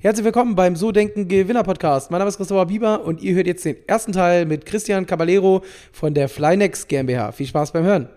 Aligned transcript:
Herzlich 0.00 0.24
willkommen 0.24 0.54
beim 0.54 0.76
So 0.76 0.92
Denken 0.92 1.26
Gewinner 1.26 1.64
Podcast. 1.64 2.12
Mein 2.12 2.20
Name 2.20 2.28
ist 2.28 2.36
Christopher 2.36 2.66
Bieber 2.66 3.04
und 3.04 3.20
ihr 3.20 3.34
hört 3.34 3.48
jetzt 3.48 3.64
den 3.64 3.76
ersten 3.88 4.12
Teil 4.12 4.46
mit 4.46 4.64
Christian 4.64 5.06
Caballero 5.06 5.64
von 5.90 6.14
der 6.14 6.28
Flynex 6.28 6.86
GmbH. 6.86 7.32
Viel 7.32 7.48
Spaß 7.48 7.72
beim 7.72 7.82
Hören. 7.82 8.08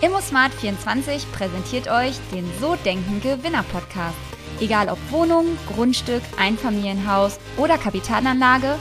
ImmoSmart24 0.00 1.22
präsentiert 1.32 1.88
euch 1.88 2.16
den 2.34 2.44
So 2.60 2.74
Denken 2.84 3.20
Gewinner 3.20 3.62
Podcast. 3.62 4.16
Egal 4.58 4.88
ob 4.88 4.98
Wohnung, 5.12 5.46
Grundstück, 5.72 6.22
Einfamilienhaus 6.36 7.38
oder 7.56 7.78
Kapitalanlage, 7.78 8.74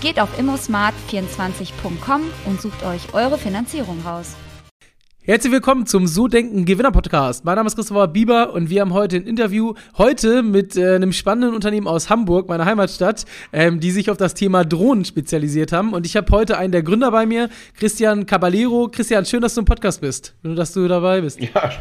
geht 0.00 0.20
auf 0.20 0.28
immosmart24.com 0.38 2.22
und 2.44 2.60
sucht 2.60 2.84
euch 2.84 3.14
eure 3.14 3.36
Finanzierung 3.36 4.00
raus. 4.06 4.36
Herzlich 5.28 5.52
willkommen 5.52 5.84
zum 5.84 6.06
So 6.06 6.26
Denken 6.26 6.64
Gewinner 6.64 6.90
Podcast. 6.90 7.44
Mein 7.44 7.56
Name 7.56 7.66
ist 7.66 7.74
Christopher 7.74 8.08
Bieber 8.08 8.54
und 8.54 8.70
wir 8.70 8.80
haben 8.80 8.94
heute 8.94 9.16
ein 9.16 9.26
Interview 9.26 9.74
heute 9.98 10.42
mit 10.42 10.74
äh, 10.74 10.94
einem 10.94 11.12
spannenden 11.12 11.54
Unternehmen 11.54 11.86
aus 11.86 12.08
Hamburg, 12.08 12.48
meiner 12.48 12.64
Heimatstadt, 12.64 13.26
ähm, 13.52 13.78
die 13.78 13.90
sich 13.90 14.10
auf 14.10 14.16
das 14.16 14.32
Thema 14.32 14.64
Drohnen 14.64 15.04
spezialisiert 15.04 15.70
haben. 15.70 15.92
Und 15.92 16.06
ich 16.06 16.16
habe 16.16 16.32
heute 16.32 16.56
einen 16.56 16.72
der 16.72 16.82
Gründer 16.82 17.10
bei 17.10 17.26
mir, 17.26 17.50
Christian 17.78 18.24
Caballero. 18.24 18.88
Christian, 18.90 19.26
schön, 19.26 19.42
dass 19.42 19.52
du 19.52 19.60
im 19.60 19.64
Podcast 19.66 20.00
bist 20.00 20.34
und 20.44 20.56
dass 20.56 20.72
du 20.72 20.88
dabei 20.88 21.20
bist. 21.20 21.38
Ja, 21.38 21.72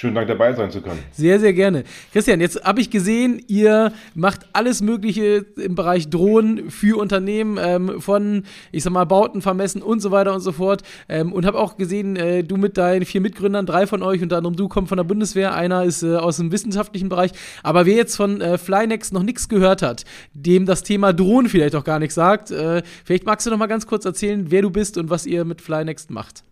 Schönen 0.00 0.14
Dank 0.14 0.28
dabei 0.28 0.52
sein 0.52 0.70
zu 0.70 0.80
können. 0.80 1.00
Sehr, 1.10 1.40
sehr 1.40 1.52
gerne. 1.52 1.82
Christian, 2.12 2.40
jetzt 2.40 2.62
habe 2.62 2.80
ich 2.80 2.88
gesehen, 2.88 3.42
ihr 3.48 3.92
macht 4.14 4.46
alles 4.52 4.80
Mögliche 4.80 5.44
im 5.56 5.74
Bereich 5.74 6.08
Drohnen 6.08 6.70
für 6.70 6.96
Unternehmen, 6.96 7.58
ähm, 7.60 8.00
von, 8.00 8.44
ich 8.70 8.84
sag 8.84 8.92
mal, 8.92 9.06
Bauten 9.06 9.42
vermessen 9.42 9.82
und 9.82 9.98
so 9.98 10.12
weiter 10.12 10.34
und 10.34 10.40
so 10.40 10.52
fort. 10.52 10.82
Ähm, 11.08 11.32
und 11.32 11.44
habe 11.44 11.58
auch 11.58 11.76
gesehen, 11.76 12.14
äh, 12.14 12.44
du 12.44 12.56
mit 12.56 12.78
deinen 12.78 13.06
vier 13.06 13.20
Mitgründern, 13.20 13.66
drei 13.66 13.88
von 13.88 14.04
euch, 14.04 14.22
unter 14.22 14.36
anderem 14.36 14.54
du, 14.54 14.68
kommt 14.68 14.88
von 14.88 14.98
der 14.98 15.02
Bundeswehr, 15.02 15.52
einer 15.52 15.82
ist 15.82 16.04
äh, 16.04 16.14
aus 16.14 16.36
dem 16.36 16.52
wissenschaftlichen 16.52 17.08
Bereich. 17.08 17.32
Aber 17.64 17.84
wer 17.84 17.96
jetzt 17.96 18.14
von 18.14 18.40
äh, 18.40 18.56
Flynex 18.56 19.10
noch 19.10 19.24
nichts 19.24 19.48
gehört 19.48 19.82
hat, 19.82 20.04
dem 20.32 20.64
das 20.64 20.84
Thema 20.84 21.12
Drohnen 21.12 21.48
vielleicht 21.48 21.74
auch 21.74 21.82
gar 21.82 21.98
nichts 21.98 22.14
sagt, 22.14 22.52
äh, 22.52 22.84
vielleicht 23.04 23.26
magst 23.26 23.48
du 23.48 23.50
noch 23.50 23.58
mal 23.58 23.66
ganz 23.66 23.88
kurz 23.88 24.04
erzählen, 24.04 24.48
wer 24.48 24.62
du 24.62 24.70
bist 24.70 24.96
und 24.96 25.10
was 25.10 25.26
ihr 25.26 25.44
mit 25.44 25.60
Flynex 25.60 26.08
macht. 26.08 26.44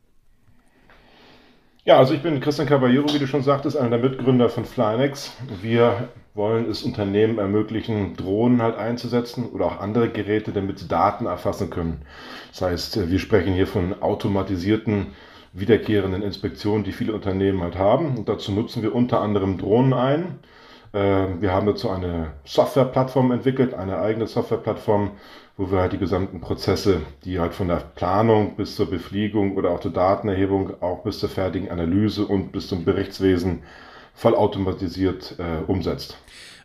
Ja, 1.87 1.99
also 1.99 2.15
ich 2.15 2.21
bin 2.23 2.41
Christian 2.41 2.67
Caballero, 2.67 3.07
wie 3.15 3.21
du 3.21 3.29
schon 3.29 3.45
sagtest, 3.45 3.77
einer 3.77 3.91
der 3.91 4.11
Mitgründer 4.11 4.49
von 4.49 4.65
Flynex. 4.65 5.33
Wir 5.63 6.09
wollen 6.35 6.69
es 6.69 6.83
Unternehmen 6.83 7.39
ermöglichen, 7.39 8.17
Drohnen 8.17 8.61
halt 8.61 8.77
einzusetzen 8.77 9.49
oder 9.49 9.67
auch 9.67 9.79
andere 9.79 10.09
Geräte, 10.09 10.51
damit 10.51 10.81
sie 10.81 10.89
Daten 10.89 11.27
erfassen 11.27 11.71
können. 11.71 12.03
Das 12.51 12.63
heißt, 12.63 13.09
wir 13.09 13.19
sprechen 13.21 13.55
hier 13.55 13.69
von 13.69 14.03
automatisierten, 14.03 15.13
wiederkehrenden 15.53 16.23
Inspektionen, 16.23 16.83
die 16.83 16.91
viele 16.91 17.13
Unternehmen 17.15 17.63
halt 17.63 17.79
haben. 17.79 18.17
Und 18.19 18.29
dazu 18.29 18.51
nutzen 18.51 18.83
wir 18.83 18.93
unter 18.93 19.21
anderem 19.21 19.57
Drohnen 19.57 19.93
ein. 19.93 20.41
Ähm, 20.93 21.41
wir 21.41 21.53
haben 21.53 21.69
dazu 21.69 21.89
eine 21.89 22.33
Softwareplattform 22.45 23.31
entwickelt, 23.31 23.75
eine 23.75 24.01
eigene 24.01 24.27
Softwareplattform, 24.27 25.13
wo 25.57 25.71
wir 25.71 25.79
halt 25.79 25.93
die 25.93 25.99
gesamten 25.99 26.41
Prozesse, 26.41 27.01
die 27.25 27.41
halt 27.41 27.55
von 27.55 27.69
der 27.69 27.77
Planung 27.95 28.57
bis 28.57 28.77
zur 28.77 28.91
Befliegung 28.91 29.57
oder 29.57 29.71
auch 29.71 29.81
zur 29.81 29.93
Datenerhebung, 29.93 30.83
auch 30.83 31.03
bis 31.03 31.19
zur 31.19 31.31
fertigen 31.31 31.71
Analyse 31.71 32.27
und 32.27 32.53
bis 32.53 32.69
zum 32.69 32.85
Berichtswesen 32.85 33.63
vollautomatisiert 34.15 35.37
äh, 35.39 35.71
umsetzt. 35.71 36.19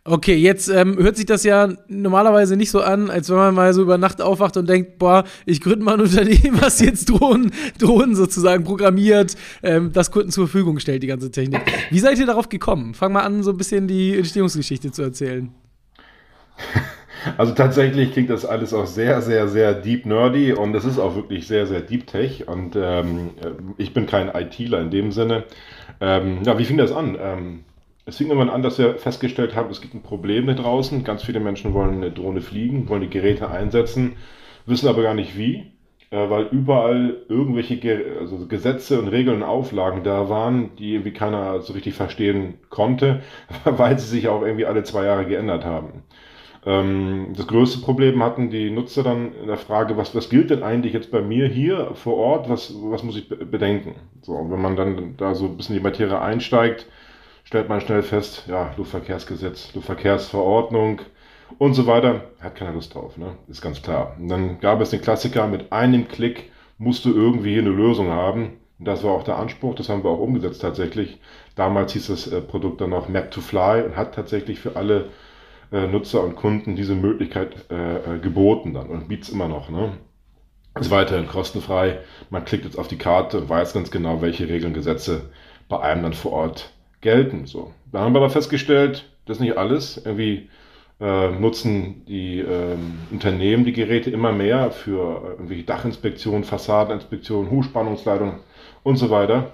Okay, 0.04 0.34
jetzt 0.34 0.68
ähm, 0.68 0.98
hört 0.98 1.16
sich 1.16 1.26
das 1.26 1.44
ja 1.44 1.68
normalerweise 1.86 2.56
nicht 2.56 2.72
so 2.72 2.80
an, 2.80 3.08
als 3.08 3.30
wenn 3.30 3.36
man 3.36 3.54
mal 3.54 3.72
so 3.72 3.82
über 3.82 3.98
Nacht 3.98 4.20
aufwacht 4.20 4.56
und 4.56 4.68
denkt, 4.68 4.98
boah, 4.98 5.22
ich 5.46 5.60
gründe 5.60 5.84
mal 5.84 5.94
ein 5.94 6.00
Unternehmen, 6.02 6.60
was 6.60 6.80
jetzt 6.80 7.08
Drohnen, 7.08 7.52
Drohnen 7.78 8.16
sozusagen 8.16 8.64
programmiert, 8.64 9.36
ähm, 9.62 9.92
das 9.92 10.10
Kunden 10.10 10.32
zur 10.32 10.48
Verfügung 10.48 10.80
stellt, 10.80 11.04
die 11.04 11.06
ganze 11.06 11.30
Technik. 11.30 11.60
Wie 11.90 12.00
seid 12.00 12.18
ihr 12.18 12.26
darauf 12.26 12.48
gekommen? 12.48 12.94
Fang 12.94 13.12
mal 13.12 13.20
an, 13.20 13.44
so 13.44 13.52
ein 13.52 13.56
bisschen 13.56 13.86
die 13.86 14.16
Entstehungsgeschichte 14.16 14.90
zu 14.90 15.02
erzählen. 15.02 15.54
Also 17.36 17.54
tatsächlich 17.54 18.12
klingt 18.12 18.30
das 18.30 18.44
alles 18.44 18.74
auch 18.74 18.86
sehr, 18.86 19.22
sehr, 19.22 19.48
sehr 19.48 19.74
deep 19.74 20.06
nerdy 20.06 20.52
und 20.52 20.74
es 20.74 20.84
ist 20.84 20.98
auch 20.98 21.14
wirklich 21.14 21.46
sehr, 21.46 21.66
sehr 21.66 21.80
deep 21.80 22.06
tech 22.06 22.48
und 22.48 22.76
ähm, 22.76 23.30
ich 23.78 23.94
bin 23.94 24.06
kein 24.06 24.28
ITler 24.28 24.80
in 24.80 24.90
dem 24.90 25.12
Sinne. 25.12 25.44
Ähm, 26.00 26.38
ja, 26.44 26.58
wie 26.58 26.64
fing 26.64 26.78
das 26.78 26.92
an? 26.92 27.16
Ähm, 27.20 27.64
es 28.04 28.16
fing 28.16 28.28
irgendwann 28.28 28.50
an, 28.50 28.62
dass 28.62 28.78
wir 28.78 28.96
festgestellt 28.96 29.54
haben, 29.54 29.70
es 29.70 29.80
gibt 29.80 29.94
ein 29.94 30.02
Problem 30.02 30.46
da 30.46 30.54
draußen. 30.54 31.04
Ganz 31.04 31.22
viele 31.22 31.40
Menschen 31.40 31.72
wollen 31.74 31.96
eine 31.96 32.10
Drohne 32.10 32.40
fliegen, 32.40 32.88
wollen 32.88 33.02
die 33.02 33.10
Geräte 33.10 33.48
einsetzen, 33.50 34.14
wissen 34.66 34.88
aber 34.88 35.02
gar 35.02 35.14
nicht 35.14 35.36
wie, 35.36 35.72
äh, 36.10 36.28
weil 36.30 36.46
überall 36.50 37.18
irgendwelche 37.28 37.76
Ge 37.76 38.18
also 38.20 38.46
Gesetze 38.46 38.98
und 39.00 39.08
Regeln 39.08 39.38
und 39.38 39.42
Auflagen 39.48 40.02
da 40.02 40.28
waren, 40.28 40.74
die 40.76 40.94
irgendwie 40.94 41.12
keiner 41.12 41.60
so 41.60 41.72
richtig 41.74 41.94
verstehen 41.94 42.54
konnte, 42.70 43.22
weil 43.64 43.98
sie 43.98 44.08
sich 44.08 44.28
auch 44.28 44.42
irgendwie 44.42 44.66
alle 44.66 44.82
zwei 44.82 45.04
Jahre 45.04 45.26
geändert 45.26 45.64
haben. 45.64 46.02
Ähm, 46.64 47.32
das 47.36 47.46
größte 47.46 47.80
Problem 47.80 48.22
hatten 48.22 48.50
die 48.50 48.70
Nutzer 48.70 49.02
dann 49.02 49.34
in 49.34 49.48
der 49.48 49.56
Frage, 49.56 49.96
was, 49.96 50.14
was 50.14 50.30
gilt 50.30 50.50
denn 50.50 50.62
eigentlich 50.62 50.92
jetzt 50.92 51.10
bei 51.10 51.20
mir 51.20 51.48
hier 51.48 51.94
vor 51.94 52.16
Ort, 52.16 52.48
was, 52.48 52.72
was 52.76 53.02
muss 53.02 53.16
ich 53.16 53.28
bedenken? 53.28 53.96
So, 54.22 54.32
und 54.34 54.50
wenn 54.50 54.62
man 54.62 54.76
dann 54.76 55.16
da 55.16 55.34
so 55.34 55.46
ein 55.46 55.56
bisschen 55.56 55.76
in 55.76 55.82
die 55.82 55.88
Materie 55.88 56.20
einsteigt, 56.20 56.86
stellt 57.44 57.68
man 57.68 57.80
schnell 57.80 58.02
fest, 58.02 58.44
ja, 58.48 58.72
Luftverkehrsgesetz, 58.76 59.74
Luftverkehrsverordnung 59.74 61.00
und 61.58 61.74
so 61.74 61.86
weiter, 61.86 62.22
hat 62.40 62.54
keiner 62.54 62.72
Lust 62.72 62.94
drauf, 62.94 63.16
ne? 63.16 63.36
ist 63.48 63.60
ganz 63.60 63.82
klar. 63.82 64.16
Und 64.18 64.28
dann 64.28 64.60
gab 64.60 64.80
es 64.80 64.90
den 64.90 65.02
Klassiker, 65.02 65.48
mit 65.48 65.72
einem 65.72 66.06
Klick 66.06 66.50
musst 66.78 67.04
du 67.04 67.12
irgendwie 67.12 67.52
hier 67.52 67.62
eine 67.62 67.70
Lösung 67.70 68.10
haben. 68.10 68.58
Das 68.78 69.04
war 69.04 69.12
auch 69.12 69.22
der 69.24 69.38
Anspruch, 69.38 69.74
das 69.74 69.88
haben 69.88 70.02
wir 70.02 70.10
auch 70.10 70.18
umgesetzt 70.18 70.62
tatsächlich. 70.62 71.20
Damals 71.54 71.92
hieß 71.92 72.08
das 72.08 72.26
äh, 72.26 72.40
Produkt 72.40 72.80
dann 72.80 72.90
noch 72.90 73.08
Map 73.08 73.30
to 73.30 73.40
Fly 73.40 73.82
und 73.82 73.96
hat 73.96 74.14
tatsächlich 74.14 74.60
für 74.60 74.76
alle 74.76 75.10
äh, 75.72 75.86
Nutzer 75.86 76.22
und 76.22 76.36
Kunden 76.36 76.76
diese 76.76 76.94
Möglichkeit 76.94 77.70
äh, 77.70 78.16
äh, 78.16 78.18
geboten 78.18 78.74
dann 78.74 78.88
und 78.88 79.08
bietet 79.08 79.24
es 79.24 79.30
immer 79.30 79.48
noch. 79.48 79.70
Ne? 79.70 79.92
Ist 80.78 80.90
weiterhin 80.90 81.26
kostenfrei. 81.26 81.98
Man 82.30 82.44
klickt 82.44 82.64
jetzt 82.64 82.78
auf 82.78 82.88
die 82.88 82.98
Karte 82.98 83.38
und 83.38 83.48
weiß 83.48 83.72
ganz 83.72 83.90
genau, 83.90 84.22
welche 84.22 84.48
Regeln, 84.48 84.74
Gesetze 84.74 85.30
bei 85.68 85.80
einem 85.80 86.02
dann 86.02 86.14
vor 86.14 86.32
Ort 86.32 86.72
gelten. 87.00 87.46
So. 87.46 87.72
Da 87.90 88.00
haben 88.00 88.14
wir 88.14 88.20
aber 88.20 88.30
festgestellt, 88.30 89.10
das 89.26 89.38
ist 89.38 89.42
nicht 89.42 89.58
alles. 89.58 90.00
Irgendwie 90.04 90.48
äh, 91.00 91.30
nutzen 91.30 92.04
die 92.06 92.40
ähm, 92.40 92.98
Unternehmen 93.10 93.64
die 93.64 93.72
Geräte 93.72 94.10
immer 94.10 94.32
mehr 94.32 94.70
für 94.70 94.98
äh, 95.00 95.30
irgendwelche 95.32 95.64
Dachinspektionen, 95.64 96.44
Fassadeninspektionen, 96.44 97.50
Hochspannungsleitungen 97.50 98.36
und 98.82 98.96
so 98.96 99.10
weiter. 99.10 99.52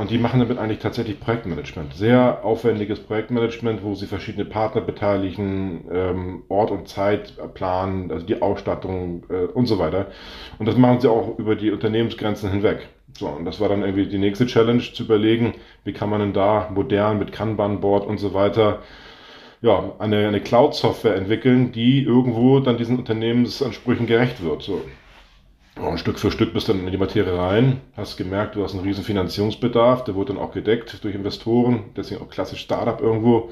Und 0.00 0.10
die 0.10 0.16
machen 0.16 0.40
damit 0.40 0.56
eigentlich 0.56 0.78
tatsächlich 0.78 1.20
Projektmanagement. 1.20 1.92
Sehr 1.92 2.42
aufwendiges 2.42 3.00
Projektmanagement, 3.00 3.84
wo 3.84 3.94
sie 3.94 4.06
verschiedene 4.06 4.46
Partner 4.46 4.80
beteiligen, 4.80 5.84
ähm, 5.92 6.42
Ort 6.48 6.70
und 6.70 6.88
Zeit 6.88 7.34
planen, 7.52 8.10
also 8.10 8.24
die 8.24 8.40
Ausstattung 8.40 9.24
äh, 9.28 9.44
und 9.52 9.66
so 9.66 9.78
weiter. 9.78 10.06
Und 10.58 10.64
das 10.64 10.78
machen 10.78 11.00
sie 11.00 11.10
auch 11.10 11.38
über 11.38 11.54
die 11.54 11.70
Unternehmensgrenzen 11.70 12.50
hinweg. 12.50 12.88
So, 13.18 13.26
und 13.26 13.44
das 13.44 13.60
war 13.60 13.68
dann 13.68 13.82
irgendwie 13.82 14.06
die 14.06 14.16
nächste 14.16 14.46
Challenge, 14.46 14.80
zu 14.80 15.02
überlegen, 15.02 15.52
wie 15.84 15.92
kann 15.92 16.08
man 16.08 16.20
denn 16.20 16.32
da 16.32 16.70
modern 16.74 17.18
mit 17.18 17.30
Kanban-Board 17.32 18.06
und 18.06 18.16
so 18.16 18.32
weiter 18.32 18.78
ja, 19.60 19.92
eine, 19.98 20.28
eine 20.28 20.40
Cloud-Software 20.40 21.16
entwickeln, 21.16 21.72
die 21.72 22.02
irgendwo 22.02 22.60
dann 22.60 22.78
diesen 22.78 22.98
Unternehmensansprüchen 22.98 24.06
gerecht 24.06 24.42
wird. 24.42 24.62
So. 24.62 24.80
Und 25.80 25.98
Stück 25.98 26.18
für 26.18 26.30
Stück 26.30 26.52
bist 26.52 26.68
du 26.68 26.74
dann 26.74 26.84
in 26.84 26.92
die 26.92 26.98
Materie 26.98 27.36
rein, 27.36 27.80
hast 27.96 28.16
gemerkt, 28.16 28.54
du 28.54 28.62
hast 28.62 28.74
einen 28.74 28.84
riesen 28.84 29.02
Finanzierungsbedarf, 29.02 30.04
der 30.04 30.14
wurde 30.14 30.34
dann 30.34 30.42
auch 30.42 30.52
gedeckt 30.52 31.02
durch 31.02 31.14
Investoren, 31.14 31.84
deswegen 31.96 32.20
auch 32.20 32.28
klassisch 32.28 32.60
Startup 32.60 33.00
irgendwo. 33.00 33.50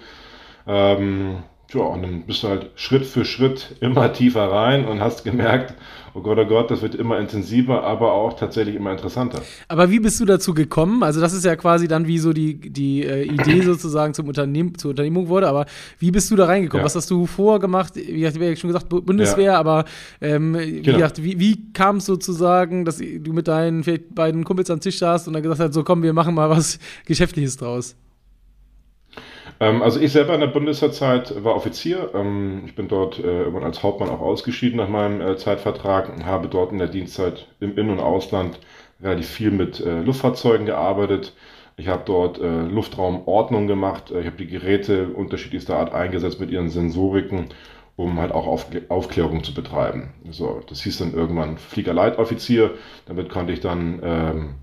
Ähm, 0.67 1.43
ja, 1.75 1.83
und 1.83 2.03
dann 2.03 2.23
bist 2.23 2.43
du 2.43 2.49
halt 2.49 2.71
Schritt 2.77 3.05
für 3.05 3.25
Schritt 3.25 3.77
immer 3.81 4.13
tiefer 4.15 4.51
rein 4.51 4.87
und 4.87 5.01
hast 5.01 5.25
gemerkt, 5.25 5.75
oh 6.15 6.23
Gott, 6.23 6.39
oh 6.39 6.47
Gott, 6.47 6.71
das 6.71 6.81
wird 6.81 6.95
immer 6.95 7.19
intensiver, 7.19 7.85
aber 7.85 8.13
auch 8.13 8.39
tatsächlich 8.39 8.75
immer 8.75 8.91
interessanter. 8.93 9.43
Aber 9.69 9.91
wie 9.91 10.01
bist 10.01 10.19
du 10.19 10.25
dazu 10.25 10.55
gekommen? 10.55 11.03
Also 11.03 11.21
das 11.21 11.35
ist 11.35 11.45
ja 11.45 11.57
quasi 11.57 11.87
dann 11.87 12.07
wie 12.07 12.19
so 12.19 12.33
die, 12.33 12.59
die 12.59 13.05
äh, 13.05 13.25
Idee 13.25 13.61
sozusagen 13.61 14.15
zum 14.15 14.29
Unternehmen, 14.29 14.79
zur 14.79 14.91
Unternehmung 14.91 15.29
wurde, 15.29 15.47
aber 15.49 15.67
wie 15.99 16.11
bist 16.11 16.31
du 16.31 16.37
da 16.37 16.47
reingekommen? 16.47 16.81
Ja. 16.81 16.87
Was 16.87 16.97
hast 16.97 17.11
du 17.11 17.27
vorgemacht? 17.27 17.97
Wie 17.97 18.27
hast 18.27 18.37
du 18.37 18.57
schon 18.57 18.69
gesagt, 18.69 18.89
Bundeswehr, 18.89 19.53
ja. 19.53 19.59
aber 19.59 19.85
ähm, 20.23 20.57
wie, 20.59 20.81
genau. 20.81 21.07
wie, 21.17 21.39
wie 21.39 21.73
kam 21.75 21.99
es 21.99 22.07
sozusagen, 22.07 22.87
dass 22.87 22.97
du 22.97 23.33
mit 23.33 23.47
deinen 23.47 23.85
beiden 24.15 24.45
Kumpels 24.45 24.71
am 24.71 24.81
Tisch 24.81 24.99
saßt 24.99 25.29
und 25.29 25.35
dann 25.35 25.43
gesagt 25.43 25.61
hast, 25.61 25.75
so 25.75 25.85
komm, 25.85 26.03
wir 26.03 26.15
machen 26.15 26.35
mal 26.35 26.49
was 26.49 26.79
Geschäftliches 27.05 27.59
draus? 27.59 27.95
Ähm, 29.61 29.83
also 29.83 30.01
ich 30.01 30.13
selber 30.13 30.35
in 30.35 30.41
der 30.41 30.47
Bundeswehrzeit 30.49 31.43
war 31.45 31.57
Offizier. 31.57 32.11
Ähm, 32.15 32.63
ich 32.67 32.75
bin 32.75 32.89
dort 32.89 33.19
äh, 33.19 33.43
irgendwann 33.43 33.65
als 33.65 33.83
Hauptmann 33.83 34.09
auch 34.11 34.21
ausgeschieden 34.21 34.77
nach 34.79 34.89
meinem 34.89 35.21
äh, 35.21 35.37
Zeitvertrag 35.37 36.09
und 36.15 36.27
habe 36.27 36.49
dort 36.49 36.73
in 36.73 36.79
der 36.79 36.89
Dienstzeit 36.89 37.49
im 37.61 37.77
In- 37.77 37.91
und 37.91 38.01
Ausland 38.01 38.59
relativ 39.03 39.29
viel 39.29 39.51
mit 39.51 39.81
äh, 39.81 40.01
Luftfahrzeugen 40.01 40.67
gearbeitet. 40.67 41.35
Ich 41.77 41.89
habe 41.89 42.03
dort 42.05 42.41
äh, 42.41 42.63
Luftraumordnung 42.63 43.67
gemacht. 43.69 44.11
Ich 44.11 44.27
habe 44.27 44.37
die 44.37 44.49
Geräte 44.49 45.09
unterschiedlichster 45.09 45.77
Art 45.77 45.93
eingesetzt 45.93 46.41
mit 46.41 46.51
ihren 46.51 46.71
Sensoriken, 46.71 47.47
um 47.97 48.19
halt 48.19 48.33
auch 48.33 48.47
Aufkl 48.47 48.85
Aufklärung 48.89 49.45
zu 49.45 49.55
betreiben. 49.55 50.11
So, 50.31 50.61
das 50.69 50.83
hieß 50.83 50.99
dann 50.99 51.15
irgendwann 51.15 51.57
Fliegerleitoffizier. 51.59 52.73
Damit 53.07 53.29
konnte 53.29 53.53
ich 53.53 53.61
dann 53.61 54.01
ähm, 54.03 54.55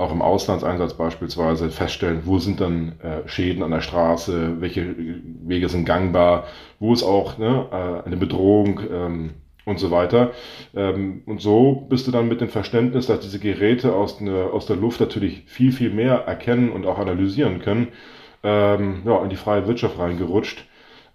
auch 0.00 0.12
im 0.12 0.22
Auslandseinsatz 0.22 0.94
beispielsweise 0.94 1.70
feststellen, 1.70 2.22
wo 2.24 2.38
sind 2.38 2.60
dann 2.60 2.98
äh, 3.00 3.28
Schäden 3.28 3.62
an 3.62 3.70
der 3.70 3.80
Straße, 3.80 4.60
welche 4.60 4.94
Wege 5.44 5.68
sind 5.68 5.84
gangbar, 5.84 6.44
wo 6.78 6.92
ist 6.92 7.02
auch 7.02 7.38
ne, 7.38 7.66
äh, 7.70 8.06
eine 8.06 8.16
Bedrohung 8.16 8.80
ähm, 8.90 9.30
und 9.64 9.78
so 9.78 9.90
weiter. 9.90 10.32
Ähm, 10.74 11.22
und 11.26 11.40
so 11.40 11.86
bist 11.88 12.06
du 12.06 12.10
dann 12.10 12.28
mit 12.28 12.40
dem 12.40 12.48
Verständnis, 12.48 13.06
dass 13.06 13.20
diese 13.20 13.38
Geräte 13.38 13.94
aus, 13.94 14.20
ne, 14.20 14.48
aus 14.52 14.66
der 14.66 14.76
Luft 14.76 15.00
natürlich 15.00 15.42
viel, 15.46 15.72
viel 15.72 15.90
mehr 15.90 16.24
erkennen 16.26 16.70
und 16.70 16.86
auch 16.86 16.98
analysieren 16.98 17.60
können, 17.60 17.88
ähm, 18.42 19.02
ja, 19.04 19.22
in 19.22 19.30
die 19.30 19.36
freie 19.36 19.66
Wirtschaft 19.66 19.98
reingerutscht 19.98 20.64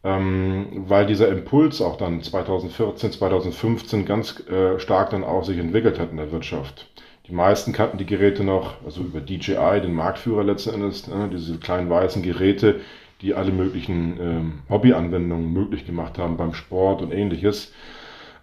ähm, 0.06 0.86
weil 0.88 1.08
dieser 1.08 1.30
Impuls 1.30 1.82
auch 1.82 1.98
dann 1.98 2.22
2014, 2.22 3.12
2015 3.12 4.06
ganz 4.06 4.40
äh, 4.48 4.80
stark 4.80 5.10
dann 5.10 5.24
auch 5.24 5.44
sich 5.44 5.58
entwickelt 5.58 6.00
hat 6.00 6.12
in 6.12 6.18
der 6.18 6.32
Wirtschaft. 6.32 6.88
Die 7.28 7.34
meisten 7.34 7.74
kannten 7.74 7.98
die 7.98 8.06
Geräte 8.06 8.44
noch, 8.44 8.76
also 8.86 9.02
über 9.02 9.20
DJI, 9.20 9.82
den 9.82 9.94
Marktführer 9.94 10.44
letzten 10.44 10.76
Endes, 10.76 11.08
äh, 11.08 11.28
diese 11.32 11.58
kleinen 11.58 11.90
weißen 11.90 12.22
Geräte, 12.22 12.82
die 13.22 13.34
alle 13.34 13.52
möglichen 13.52 14.20
ähm, 14.20 14.54
Hobbyanwendungen 14.70 15.52
möglich 15.52 15.86
gemacht 15.86 16.18
haben 16.18 16.38
beim 16.38 16.54
Sport 16.54 17.02
und 17.02 17.12
ähnliches. 17.12 17.74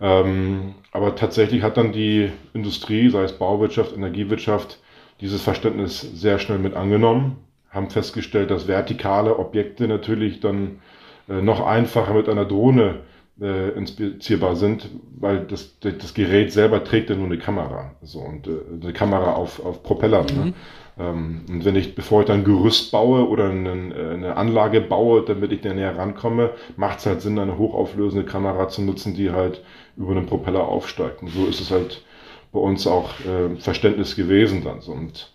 Ähm, 0.00 0.74
aber 0.90 1.14
tatsächlich 1.14 1.62
hat 1.62 1.76
dann 1.76 1.92
die 1.92 2.30
Industrie, 2.54 3.08
sei 3.08 3.22
es 3.22 3.38
Bauwirtschaft, 3.38 3.96
Energiewirtschaft, 3.96 4.80
dieses 5.20 5.42
Verständnis 5.42 6.00
sehr 6.00 6.40
schnell 6.40 6.58
mit 6.58 6.74
angenommen, 6.74 7.36
haben 7.70 7.88
festgestellt, 7.88 8.50
dass 8.50 8.66
vertikale 8.66 9.38
Objekte 9.38 9.86
natürlich 9.86 10.40
dann 10.40 10.80
äh, 11.28 11.40
noch 11.40 11.64
einfacher 11.64 12.14
mit 12.14 12.28
einer 12.28 12.44
Drohne 12.44 13.00
äh, 13.42 13.70
inspizierbar 13.70 14.56
sind, 14.56 14.88
weil 15.18 15.40
das, 15.40 15.78
das 15.80 16.14
Gerät 16.14 16.52
selber 16.52 16.84
trägt 16.84 17.10
ja 17.10 17.16
nur 17.16 17.26
eine 17.26 17.38
Kamera. 17.38 17.90
So, 18.02 18.20
und 18.20 18.46
äh, 18.46 18.50
eine 18.82 18.92
Kamera 18.92 19.32
auf, 19.32 19.64
auf 19.64 19.82
Propellern. 19.82 20.26
Ne? 20.26 20.32
Mhm. 20.32 20.44
Ne? 20.44 20.54
Ähm, 20.98 21.40
und 21.48 21.64
wenn 21.64 21.76
ich, 21.76 21.94
bevor 21.94 22.20
ich 22.20 22.26
dann 22.26 22.40
ein 22.40 22.44
Gerüst 22.44 22.92
baue 22.92 23.28
oder 23.28 23.50
eine, 23.50 23.94
äh, 23.94 24.14
eine 24.14 24.36
Anlage 24.36 24.80
baue, 24.80 25.22
damit 25.22 25.52
ich 25.52 25.60
da 25.60 25.72
näher 25.72 25.96
rankomme, 25.96 26.50
macht 26.76 27.00
es 27.00 27.06
halt 27.06 27.22
Sinn, 27.22 27.38
eine 27.38 27.58
hochauflösende 27.58 28.24
Kamera 28.24 28.68
zu 28.68 28.82
nutzen, 28.82 29.14
die 29.14 29.30
halt 29.30 29.62
über 29.96 30.12
einen 30.12 30.26
Propeller 30.26 30.66
aufsteigt. 30.66 31.22
Und 31.22 31.28
so 31.28 31.46
ist 31.46 31.60
es 31.60 31.70
halt 31.70 32.02
bei 32.52 32.60
uns 32.60 32.86
auch 32.86 33.10
äh, 33.20 33.56
Verständnis 33.58 34.16
gewesen 34.16 34.62
dann. 34.64 34.80
So. 34.80 34.92
Und 34.92 35.32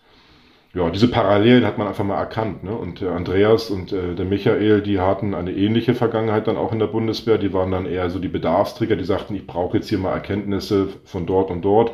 ja, 0.73 0.89
diese 0.89 1.07
Parallelen 1.07 1.65
hat 1.65 1.77
man 1.77 1.87
einfach 1.87 2.03
mal 2.03 2.19
erkannt. 2.19 2.63
Ne? 2.63 2.71
Und 2.71 3.01
äh, 3.01 3.07
Andreas 3.07 3.69
und 3.69 3.93
äh, 3.93 4.15
der 4.15 4.25
Michael, 4.25 4.81
die 4.81 4.99
hatten 4.99 5.33
eine 5.33 5.51
ähnliche 5.51 5.95
Vergangenheit 5.95 6.47
dann 6.47 6.57
auch 6.57 6.71
in 6.71 6.79
der 6.79 6.87
Bundeswehr. 6.87 7.37
Die 7.37 7.53
waren 7.53 7.71
dann 7.71 7.85
eher 7.85 8.09
so 8.09 8.19
die 8.19 8.27
Bedarfsträger, 8.27 8.95
die 8.95 9.05
sagten, 9.05 9.35
ich 9.35 9.47
brauche 9.47 9.77
jetzt 9.77 9.89
hier 9.89 9.97
mal 9.97 10.13
Erkenntnisse 10.13 10.89
von 11.05 11.25
dort 11.25 11.49
und 11.49 11.63
dort. 11.63 11.93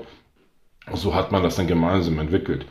So 0.93 1.15
hat 1.15 1.31
man 1.31 1.43
das 1.43 1.55
dann 1.55 1.67
gemeinsam 1.67 2.19
entwickelt. 2.19 2.65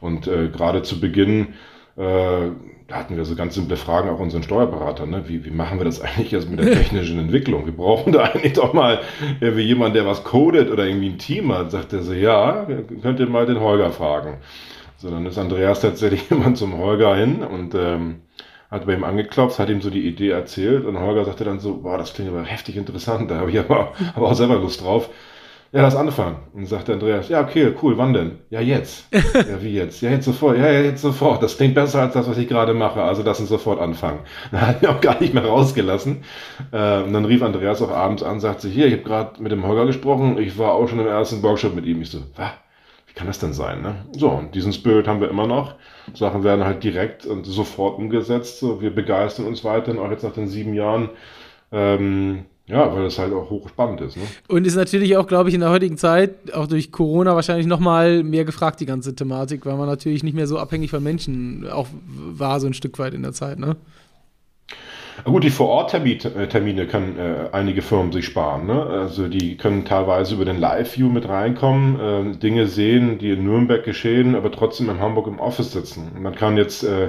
Und 0.00 0.26
äh, 0.26 0.48
gerade 0.48 0.82
zu 0.82 1.00
Beginn, 1.00 1.54
äh, 1.96 2.50
da 2.86 2.96
hatten 2.96 3.16
wir 3.16 3.24
so 3.26 3.34
ganz 3.34 3.54
simple 3.54 3.76
Fragen 3.76 4.08
auch 4.08 4.20
unseren 4.20 4.42
Steuerberater. 4.42 5.04
Ne? 5.04 5.24
Wie, 5.26 5.44
wie 5.44 5.50
machen 5.50 5.78
wir 5.78 5.84
das 5.84 6.00
eigentlich 6.00 6.30
jetzt 6.30 6.48
mit 6.48 6.60
der 6.60 6.72
technischen 6.72 7.18
Entwicklung? 7.18 7.66
Wir 7.66 7.76
brauchen 7.76 8.12
da 8.12 8.22
eigentlich 8.22 8.54
doch 8.54 8.72
mal 8.72 9.00
irgendwie 9.40 9.64
jemand, 9.64 9.94
der 9.94 10.06
was 10.06 10.24
codet 10.24 10.70
oder 10.70 10.86
irgendwie 10.86 11.10
ein 11.10 11.18
Team 11.18 11.52
hat. 11.52 11.72
Sagt 11.72 11.92
er 11.92 12.02
so, 12.02 12.14
ja, 12.14 12.66
könnt 13.02 13.20
ihr 13.20 13.28
mal 13.28 13.44
den 13.44 13.60
Holger 13.60 13.90
fragen. 13.90 14.38
So, 15.00 15.10
dann 15.10 15.26
ist 15.26 15.38
Andreas 15.38 15.80
tatsächlich 15.80 16.28
immer 16.30 16.54
zum 16.54 16.76
Holger 16.76 17.14
hin 17.14 17.44
und 17.44 17.72
ähm, 17.76 18.22
hat 18.68 18.84
bei 18.84 18.94
ihm 18.94 19.04
angeklopft, 19.04 19.60
hat 19.60 19.70
ihm 19.70 19.80
so 19.80 19.90
die 19.90 20.06
Idee 20.06 20.30
erzählt 20.30 20.84
und 20.84 20.98
Holger 20.98 21.24
sagte 21.24 21.44
dann 21.44 21.60
so, 21.60 21.82
boah, 21.82 21.98
das 21.98 22.14
klingt 22.14 22.30
aber 22.30 22.42
heftig 22.42 22.76
interessant, 22.76 23.30
da 23.30 23.36
habe 23.36 23.50
ich 23.50 23.58
aber, 23.60 23.92
aber 24.16 24.26
auch 24.26 24.34
selber 24.34 24.56
Lust 24.56 24.82
drauf. 24.82 25.08
Ja, 25.70 25.82
lass 25.82 25.94
anfangen. 25.94 26.38
Und 26.54 26.66
sagte 26.66 26.94
Andreas, 26.94 27.28
ja, 27.28 27.42
okay, 27.42 27.74
cool, 27.82 27.96
wann 27.98 28.14
denn? 28.14 28.38
Ja, 28.48 28.60
jetzt. 28.60 29.04
ja, 29.12 29.62
wie 29.62 29.74
jetzt? 29.74 30.00
Ja, 30.00 30.10
jetzt 30.10 30.24
sofort. 30.24 30.56
Ja, 30.56 30.66
ja, 30.66 30.80
jetzt 30.80 31.02
sofort. 31.02 31.42
Das 31.42 31.58
klingt 31.58 31.74
besser 31.74 32.00
als 32.00 32.14
das, 32.14 32.26
was 32.26 32.38
ich 32.38 32.48
gerade 32.48 32.72
mache. 32.72 33.02
Also 33.02 33.22
lass 33.22 33.38
uns 33.38 33.50
sofort 33.50 33.78
anfangen. 33.78 34.20
Dann 34.50 34.66
hat 34.66 34.82
er 34.82 34.92
auch 34.92 35.00
gar 35.02 35.20
nicht 35.20 35.34
mehr 35.34 35.44
rausgelassen. 35.44 36.24
Äh, 36.72 37.02
und 37.02 37.12
dann 37.12 37.26
rief 37.26 37.42
Andreas 37.42 37.82
auch 37.82 37.90
abends 37.90 38.22
an, 38.22 38.40
sagte, 38.40 38.66
hier, 38.66 38.86
ich 38.86 38.94
habe 38.94 39.02
gerade 39.02 39.42
mit 39.42 39.52
dem 39.52 39.66
Holger 39.66 39.84
gesprochen. 39.84 40.38
Ich 40.38 40.56
war 40.56 40.72
auch 40.72 40.88
schon 40.88 41.00
im 41.00 41.06
ersten 41.06 41.42
Workshop 41.42 41.74
mit 41.74 41.84
ihm. 41.84 42.00
Ich 42.00 42.10
so, 42.10 42.22
was? 42.34 42.52
Kann 43.18 43.26
das 43.26 43.40
denn 43.40 43.52
sein? 43.52 43.82
Ne? 43.82 43.96
So, 44.16 44.30
und 44.30 44.54
diesen 44.54 44.72
Spirit 44.72 45.08
haben 45.08 45.20
wir 45.20 45.28
immer 45.28 45.48
noch. 45.48 45.74
Sachen 46.14 46.44
werden 46.44 46.64
halt 46.64 46.84
direkt 46.84 47.26
und 47.26 47.44
sofort 47.44 47.98
umgesetzt. 47.98 48.62
Wir 48.62 48.94
begeistern 48.94 49.46
uns 49.46 49.64
weiterhin, 49.64 50.00
auch 50.00 50.08
jetzt 50.08 50.22
nach 50.22 50.32
den 50.32 50.46
sieben 50.46 50.72
Jahren. 50.72 51.10
Ähm, 51.72 52.44
ja, 52.68 52.94
weil 52.94 53.02
das 53.02 53.18
halt 53.18 53.32
auch 53.32 53.50
hochspannend 53.50 54.02
ist. 54.02 54.16
Ne? 54.16 54.22
Und 54.46 54.66
ist 54.66 54.76
natürlich 54.76 55.16
auch, 55.16 55.26
glaube 55.26 55.48
ich, 55.48 55.54
in 55.54 55.62
der 55.62 55.70
heutigen 55.70 55.96
Zeit, 55.96 56.52
auch 56.54 56.68
durch 56.68 56.92
Corona 56.92 57.34
wahrscheinlich 57.34 57.66
nochmal 57.66 58.22
mehr 58.22 58.44
gefragt, 58.44 58.78
die 58.78 58.86
ganze 58.86 59.16
Thematik, 59.16 59.66
weil 59.66 59.76
man 59.76 59.88
natürlich 59.88 60.22
nicht 60.22 60.34
mehr 60.34 60.46
so 60.46 60.58
abhängig 60.58 60.90
von 60.90 61.02
Menschen 61.02 61.68
auch 61.68 61.88
war, 62.06 62.60
so 62.60 62.68
ein 62.68 62.74
Stück 62.74 62.98
weit 63.00 63.14
in 63.14 63.22
der 63.22 63.32
Zeit, 63.32 63.58
ne? 63.58 63.76
Gut, 65.24 65.42
die 65.44 65.50
Vor-Ort-Termine 65.50 66.86
können 66.86 67.18
äh, 67.18 67.48
einige 67.52 67.82
Firmen 67.82 68.12
sich 68.12 68.26
sparen. 68.26 68.66
Ne? 68.66 68.82
Also 68.86 69.28
die 69.28 69.56
können 69.56 69.84
teilweise 69.84 70.34
über 70.34 70.44
den 70.44 70.58
Live-View 70.60 71.08
mit 71.08 71.28
reinkommen, 71.28 72.34
äh, 72.34 72.36
Dinge 72.36 72.66
sehen, 72.66 73.18
die 73.18 73.30
in 73.32 73.44
Nürnberg 73.44 73.84
geschehen, 73.84 74.34
aber 74.34 74.52
trotzdem 74.52 74.88
in 74.90 75.00
Hamburg 75.00 75.26
im 75.26 75.40
Office 75.40 75.72
sitzen. 75.72 76.12
Man 76.20 76.34
kann 76.34 76.56
jetzt 76.56 76.84
äh, 76.84 77.08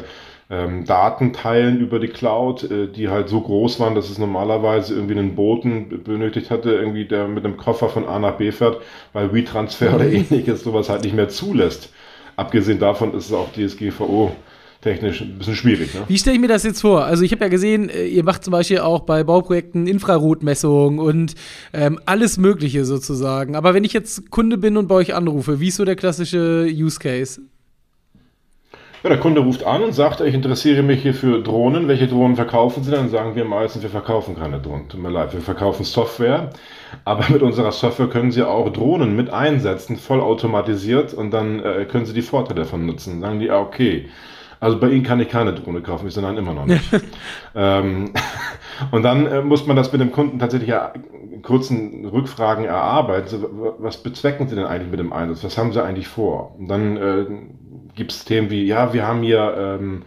ähm, 0.50 0.86
Daten 0.86 1.34
teilen 1.34 1.80
über 1.80 2.00
die 2.00 2.08
Cloud, 2.08 2.70
äh, 2.70 2.88
die 2.88 3.10
halt 3.10 3.30
so 3.30 3.42
groß 3.42 3.80
waren, 3.80 3.94
dass 3.94 4.10
es 4.10 4.18
normalerweise 4.18 4.96
irgendwie 4.96 5.18
einen 5.18 5.36
Boten 5.36 6.04
benötigt 6.04 6.50
hatte, 6.50 6.72
irgendwie 6.72 7.06
der 7.06 7.28
mit 7.28 7.46
einem 7.46 7.58
Koffer 7.58 7.90
von 7.90 8.08
A 8.08 8.18
nach 8.18 8.38
B 8.38 8.52
fährt, 8.52 8.82
weil 9.14 9.34
WeTransfer 9.34 9.96
oder 9.96 10.06
ähnliches 10.12 10.64
sowas 10.64 10.90
halt 10.90 11.04
nicht 11.04 11.16
mehr 11.16 11.30
zulässt. 11.30 11.94
Abgesehen 12.36 12.80
davon 12.80 13.14
ist 13.14 13.28
es 13.28 13.34
auch 13.34 13.50
DSGVO 13.52 14.32
technisch 14.82 15.22
ein 15.22 15.38
bisschen 15.38 15.56
schwierig. 15.56 15.94
Ne? 15.94 16.02
Wie 16.08 16.18
stelle 16.18 16.36
ich 16.36 16.42
mir 16.42 16.48
das 16.48 16.64
jetzt 16.64 16.82
vor? 16.82 17.04
Also 17.04 17.24
ich 17.24 17.32
habe 17.32 17.44
ja 17.44 17.50
gesehen, 17.50 17.90
äh, 17.90 18.06
ihr 18.06 18.24
macht 18.24 18.44
zum 18.44 18.52
Beispiel 18.52 18.80
auch 18.80 19.02
bei 19.02 19.24
Bauprojekten 19.24 19.88
Infrarotmessungen 19.88 21.00
und 21.00 21.36
ähm, 21.74 22.00
alles 22.06 22.38
Mögliche 22.38 22.86
sozusagen. 22.86 23.56
Aber 23.56 23.74
wenn 23.74 23.84
ich 23.84 23.94
jetzt 23.94 24.32
Kunde 24.32 24.58
bin 24.58 24.78
und 24.78 24.88
bei 24.88 24.96
euch 24.96 25.14
anrufe, 25.14 25.60
wie 25.60 25.68
ist 25.68 25.76
so 25.76 25.86
der 25.86 25.96
klassische 25.96 26.68
Use 26.72 27.00
Case? 27.00 27.42
Ja, 29.02 29.10
der 29.10 29.20
Kunde 29.20 29.40
ruft 29.40 29.64
an 29.64 29.82
und 29.82 29.94
sagt, 29.94 30.20
ich 30.20 30.34
interessiere 30.34 30.84
mich 30.84 31.02
hier 31.02 31.14
für 31.14 31.42
Drohnen. 31.42 31.88
Welche 31.88 32.08
Drohnen 32.08 32.36
verkaufen 32.36 32.84
Sie? 32.84 32.92
Dann 32.92 33.08
sagen 33.08 33.34
wir 33.34 33.46
meistens, 33.46 33.82
wir 33.82 33.90
verkaufen 33.90 34.36
keine 34.36 34.60
Drohnen. 34.60 34.90
Tut 34.90 35.02
mir 35.02 35.10
leid, 35.10 35.34
wir 35.34 35.40
verkaufen 35.40 35.86
Software. 35.86 36.50
Aber 37.06 37.24
mit 37.30 37.42
unserer 37.42 37.72
Software 37.72 38.08
können 38.08 38.32
Sie 38.32 38.44
auch 38.44 38.70
Drohnen 38.74 39.16
mit 39.16 39.30
einsetzen, 39.30 39.96
vollautomatisiert 39.96 41.14
und 41.14 41.32
dann 41.32 41.62
äh, 41.62 41.86
können 41.86 42.06
Sie 42.06 42.14
die 42.14 42.22
Vorteile 42.22 42.62
davon 42.62 42.86
nutzen. 42.86 43.22
Dann 43.22 43.22
sagen 43.22 43.40
die, 43.40 43.52
okay. 43.52 44.10
Also 44.60 44.80
bei 44.80 44.90
Ihnen 44.90 45.04
kann 45.04 45.20
ich 45.20 45.30
keine 45.30 45.54
Drohne 45.54 45.82
kaufen, 45.82 46.08
ich 46.08 46.14
sage 46.14 46.28
nein, 46.28 46.38
immer 46.38 46.54
noch 46.54 46.66
nicht. 46.66 46.84
ähm, 47.56 48.12
und 48.92 49.04
dann 49.04 49.26
äh, 49.26 49.42
muss 49.42 49.66
man 49.66 49.76
das 49.76 49.92
mit 49.92 50.02
dem 50.02 50.12
Kunden 50.12 50.40
tatsächlich 50.40 50.74
kurzen 51.44 52.06
Rückfragen 52.06 52.66
erarbeiten. 52.66 53.28
So, 53.28 53.76
was 53.80 54.04
bezwecken 54.04 54.48
Sie 54.48 54.56
denn 54.56 54.66
eigentlich 54.66 54.92
mit 54.92 55.00
dem 55.00 55.14
Einsatz? 55.14 55.44
Was 55.44 55.58
haben 55.58 55.72
Sie 55.72 55.84
eigentlich 55.84 56.08
vor? 56.08 56.56
Und 56.58 56.68
dann 56.68 56.98
äh, 56.98 57.26
gibt 57.96 58.12
es 58.12 58.26
Themen 58.26 58.50
wie, 58.50 58.66
ja, 58.66 58.94
wir 58.94 59.08
haben 59.08 59.24
hier 59.24 59.56
ähm, 59.58 60.04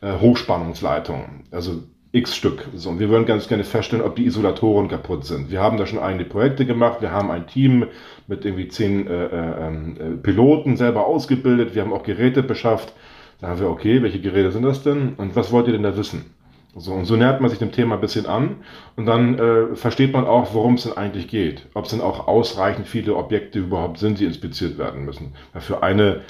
äh, 0.00 0.12
Hochspannungsleitungen, 0.20 1.44
also 1.50 1.82
x 2.12 2.34
Stück. 2.34 2.66
So, 2.74 2.90
und 2.90 2.98
wir 2.98 3.08
würden 3.08 3.26
ganz 3.26 3.46
gerne 3.46 3.64
feststellen, 3.64 4.04
ob 4.04 4.16
die 4.16 4.26
Isolatoren 4.26 4.88
kaputt 4.88 5.24
sind. 5.24 5.50
Wir 5.50 5.60
haben 5.60 5.76
da 5.76 5.86
schon 5.86 6.00
einige 6.00 6.28
Projekte 6.28 6.66
gemacht, 6.66 7.00
wir 7.00 7.12
haben 7.12 7.30
ein 7.30 7.46
Team 7.46 7.86
mit 8.26 8.44
irgendwie 8.44 8.68
zehn 8.68 9.06
äh, 9.06 9.26
äh, 9.26 9.66
ähm, 9.66 9.96
äh 9.98 10.16
Piloten 10.16 10.76
selber 10.76 11.06
ausgebildet, 11.06 11.74
wir 11.74 11.82
haben 11.82 11.92
auch 11.92 12.02
Geräte 12.02 12.42
beschafft. 12.42 12.92
Da 13.40 13.48
haben 13.48 13.60
wir, 13.60 13.70
okay, 13.70 14.02
welche 14.02 14.20
Geräte 14.20 14.52
sind 14.52 14.62
das 14.62 14.82
denn 14.82 15.14
und 15.16 15.36
was 15.36 15.50
wollt 15.50 15.66
ihr 15.66 15.72
denn 15.72 15.82
da 15.82 15.96
wissen? 15.96 16.34
So, 16.76 16.92
und 16.92 17.04
so 17.04 17.16
nähert 17.16 17.40
man 17.40 17.50
sich 17.50 17.58
dem 17.58 17.72
Thema 17.72 17.96
ein 17.96 18.00
bisschen 18.00 18.26
an 18.26 18.56
und 18.94 19.06
dann 19.06 19.38
äh, 19.38 19.74
versteht 19.74 20.12
man 20.12 20.26
auch, 20.26 20.54
worum 20.54 20.74
es 20.74 20.84
denn 20.84 20.96
eigentlich 20.96 21.26
geht. 21.26 21.66
Ob 21.74 21.86
es 21.86 21.90
denn 21.90 22.00
auch 22.00 22.28
ausreichend 22.28 22.86
viele 22.86 23.16
Objekte 23.16 23.58
überhaupt 23.58 23.98
sind, 23.98 24.20
die 24.20 24.24
inspiziert 24.24 24.78
werden 24.78 25.04
müssen. 25.04 25.32
Ja, 25.52 25.60
für 25.60 25.82
eine 25.82 26.20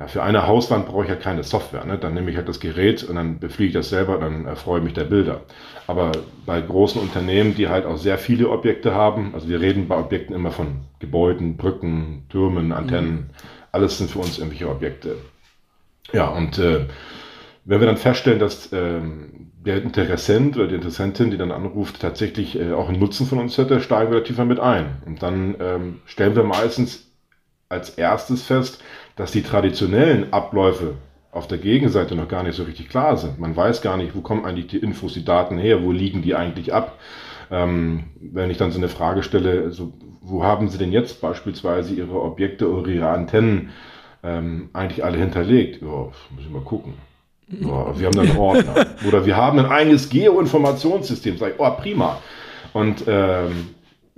ja, 0.00 0.06
für 0.06 0.22
eine 0.22 0.46
Hauswand 0.46 0.86
brauche 0.86 1.04
ich 1.04 1.10
halt 1.10 1.20
keine 1.20 1.42
Software. 1.42 1.84
Ne? 1.84 1.98
Dann 1.98 2.14
nehme 2.14 2.30
ich 2.30 2.36
halt 2.38 2.48
das 2.48 2.58
Gerät 2.58 3.04
und 3.04 3.16
dann 3.16 3.38
befliege 3.38 3.68
ich 3.68 3.74
das 3.74 3.90
selber 3.90 4.14
und 4.14 4.22
dann 4.22 4.46
erfreue 4.46 4.78
ich 4.78 4.84
mich 4.84 4.94
der 4.94 5.04
Bilder. 5.04 5.42
Aber 5.86 6.12
bei 6.46 6.58
großen 6.58 6.98
Unternehmen, 6.98 7.54
die 7.54 7.68
halt 7.68 7.84
auch 7.84 7.98
sehr 7.98 8.16
viele 8.16 8.48
Objekte 8.48 8.94
haben, 8.94 9.34
also 9.34 9.46
wir 9.50 9.60
reden 9.60 9.88
bei 9.88 9.98
Objekten 9.98 10.34
immer 10.34 10.52
von 10.52 10.86
Gebäuden, 11.00 11.58
Brücken, 11.58 12.24
Türmen, 12.30 12.72
Antennen, 12.72 13.12
mhm. 13.12 13.26
alles 13.72 13.98
sind 13.98 14.10
für 14.10 14.20
uns 14.20 14.38
irgendwelche 14.38 14.70
Objekte. 14.70 15.16
Ja, 16.12 16.28
und 16.28 16.58
äh, 16.58 16.86
wenn 17.64 17.80
wir 17.80 17.86
dann 17.86 17.96
feststellen, 17.96 18.38
dass 18.38 18.72
ähm, 18.72 19.52
der 19.64 19.82
Interessent 19.82 20.56
oder 20.56 20.66
die 20.68 20.74
Interessentin, 20.74 21.30
die 21.30 21.36
dann 21.36 21.52
anruft, 21.52 22.00
tatsächlich 22.00 22.58
äh, 22.58 22.72
auch 22.72 22.88
einen 22.88 22.98
Nutzen 22.98 23.26
von 23.26 23.38
uns 23.38 23.58
hätte, 23.58 23.80
steigen 23.80 24.10
wir 24.10 24.20
da 24.20 24.24
tiefer 24.24 24.44
mit 24.44 24.60
ein. 24.60 25.02
Und 25.06 25.22
dann 25.22 25.56
ähm, 25.60 26.00
stellen 26.06 26.34
wir 26.36 26.44
meistens 26.44 27.10
als 27.68 27.90
erstes 27.90 28.42
fest, 28.42 28.82
dass 29.16 29.32
die 29.32 29.42
traditionellen 29.42 30.32
Abläufe 30.32 30.94
auf 31.30 31.46
der 31.46 31.58
Gegenseite 31.58 32.16
noch 32.16 32.28
gar 32.28 32.42
nicht 32.42 32.56
so 32.56 32.64
richtig 32.64 32.88
klar 32.88 33.16
sind. 33.16 33.38
Man 33.38 33.54
weiß 33.54 33.82
gar 33.82 33.96
nicht, 33.96 34.16
wo 34.16 34.20
kommen 34.20 34.44
eigentlich 34.44 34.66
die 34.68 34.78
Infos, 34.78 35.12
die 35.12 35.24
Daten 35.24 35.58
her, 35.58 35.82
wo 35.82 35.92
liegen 35.92 36.22
die 36.22 36.34
eigentlich 36.34 36.74
ab. 36.74 36.98
Ähm, 37.50 38.04
wenn 38.20 38.50
ich 38.50 38.56
dann 38.56 38.72
so 38.72 38.78
eine 38.78 38.88
Frage 38.88 39.22
stelle, 39.22 39.70
so, 39.70 39.92
wo 40.22 40.42
haben 40.42 40.68
Sie 40.68 40.78
denn 40.78 40.92
jetzt 40.92 41.20
beispielsweise 41.20 41.94
Ihre 41.94 42.20
Objekte 42.20 42.70
oder 42.72 42.90
Ihre 42.90 43.10
Antennen? 43.10 43.70
Ähm, 44.22 44.70
eigentlich 44.72 45.04
alle 45.04 45.18
hinterlegt? 45.18 45.82
Ja, 45.82 45.88
muss 45.88 46.44
ich 46.44 46.50
mal 46.50 46.62
gucken. 46.62 46.94
Ja, 47.48 47.98
wir 47.98 48.06
haben 48.06 48.16
dann 48.16 48.28
einen 48.28 48.38
Ordner. 48.38 48.86
Oder 49.06 49.26
wir 49.26 49.36
haben 49.36 49.58
ein 49.58 49.66
eigenes 49.66 50.08
Geoinformationssystem. 50.08 51.36
Sag 51.36 51.54
ich, 51.54 51.54
oh, 51.58 51.70
prima. 51.70 52.18
Und 52.72 53.04
ähm, 53.08 53.70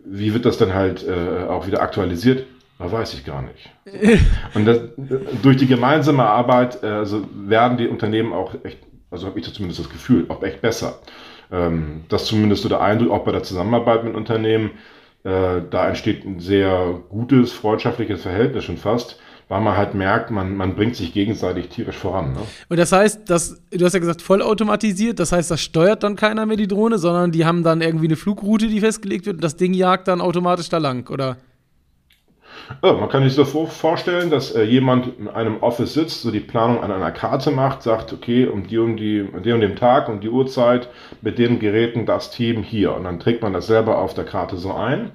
wie 0.05 0.35
wird 0.35 0.45
das 0.45 0.59
dann 0.59 0.75
halt 0.75 1.07
äh, 1.07 1.45
auch 1.49 1.67
wieder 1.67 1.81
aktualisiert? 1.81 2.47
Da 2.79 2.91
weiß 2.91 3.15
ich 3.15 3.25
gar 3.25 3.43
nicht. 3.43 3.71
Und 4.55 4.67
das, 4.67 4.81
durch 5.43 5.57
die 5.57 5.67
gemeinsame 5.67 6.25
Arbeit 6.25 6.83
äh, 6.83 6.87
also 6.87 7.25
werden 7.35 7.79
die 7.79 7.89
Unternehmen 7.89 8.33
auch 8.33 8.55
echt, 8.65 8.79
also 9.11 9.27
habe 9.27 9.39
ich 9.39 9.53
zumindest 9.53 9.81
das 9.81 9.89
Gefühl, 9.89 10.27
auch 10.29 10.43
echt 10.43 10.61
besser. 10.61 10.99
Ähm, 11.51 12.05
das 12.09 12.27
zumindest 12.27 12.63
so 12.63 12.69
der 12.69 12.81
Eindruck 12.81 13.13
auch 13.13 13.25
bei 13.25 13.33
der 13.33 13.45
Zusammenarbeit 13.45 14.05
mit 14.05 14.15
Unternehmen. 14.15 14.73
Äh, 15.25 15.63
da 15.71 15.89
entsteht 15.89 16.25
ein 16.25 16.41
sehr 16.41 17.01
gutes, 17.09 17.53
freundschaftliches 17.53 18.23
Verhältnis 18.23 18.65
schon 18.65 18.77
fast 18.77 19.21
weil 19.53 19.61
man 19.61 19.77
halt 19.77 19.93
merkt, 19.93 20.31
man, 20.31 20.57
man 20.57 20.75
bringt 20.75 20.97
sich 20.97 21.13
gegenseitig 21.13 21.69
tierisch 21.69 21.99
voran. 21.99 22.33
Ne? 22.33 22.39
Und 22.71 22.79
das 22.79 22.91
heißt, 22.91 23.29
dass, 23.29 23.61
du 23.71 23.85
hast 23.85 23.93
ja 23.93 23.99
gesagt, 23.99 24.23
vollautomatisiert, 24.23 25.21
das 25.21 25.31
heißt, 25.31 25.51
das 25.51 25.61
steuert 25.61 26.03
dann 26.05 26.17
keiner 26.17 26.47
mehr 26.47 26.57
die 26.57 26.67
Drohne, 26.67 26.97
sondern 26.97 27.33
die 27.33 27.45
haben 27.45 27.63
dann 27.63 27.83
irgendwie 27.83 28.07
eine 28.07 28.17
Flugroute, 28.17 28.69
die 28.69 28.81
festgelegt 28.81 29.27
wird 29.27 29.37
und 29.37 29.45
das 29.45 29.57
Ding 29.57 29.75
jagt 29.75 30.09
dann 30.09 30.23
automatisch 30.23 30.71
da 30.71 30.79
lang, 30.79 31.07
oder? 31.11 31.37
Ja, 32.83 32.95
man 32.95 33.11
kann 33.11 33.25
sich 33.25 33.35
so 33.35 33.45
vorstellen, 33.67 34.31
dass 34.31 34.53
äh, 34.53 34.63
jemand 34.63 35.19
in 35.19 35.29
einem 35.29 35.63
Office 35.63 35.93
sitzt, 35.93 36.23
so 36.23 36.31
die 36.31 36.41
Planung 36.41 36.83
an 36.83 36.91
einer 36.91 37.11
Karte 37.11 37.51
macht, 37.51 37.83
sagt, 37.83 38.15
okay, 38.15 38.47
um 38.47 38.67
die 38.67 38.79
um 38.79 38.97
die, 38.97 39.29
den, 39.45 39.53
um 39.53 39.61
den 39.61 39.77
Tag, 39.77 40.09
um 40.09 40.21
die 40.21 40.31
Uhrzeit, 40.31 40.89
mit 41.21 41.39
den 41.39 41.59
Geräten 41.59 42.07
das 42.07 42.31
Team 42.31 42.63
hier. 42.63 42.95
Und 42.95 43.05
dann 43.05 43.21
trägt 43.21 43.43
man 43.43 43.53
das 43.53 43.67
selber 43.67 43.99
auf 43.99 44.15
der 44.15 44.25
Karte 44.25 44.57
so 44.57 44.73
ein 44.73 45.11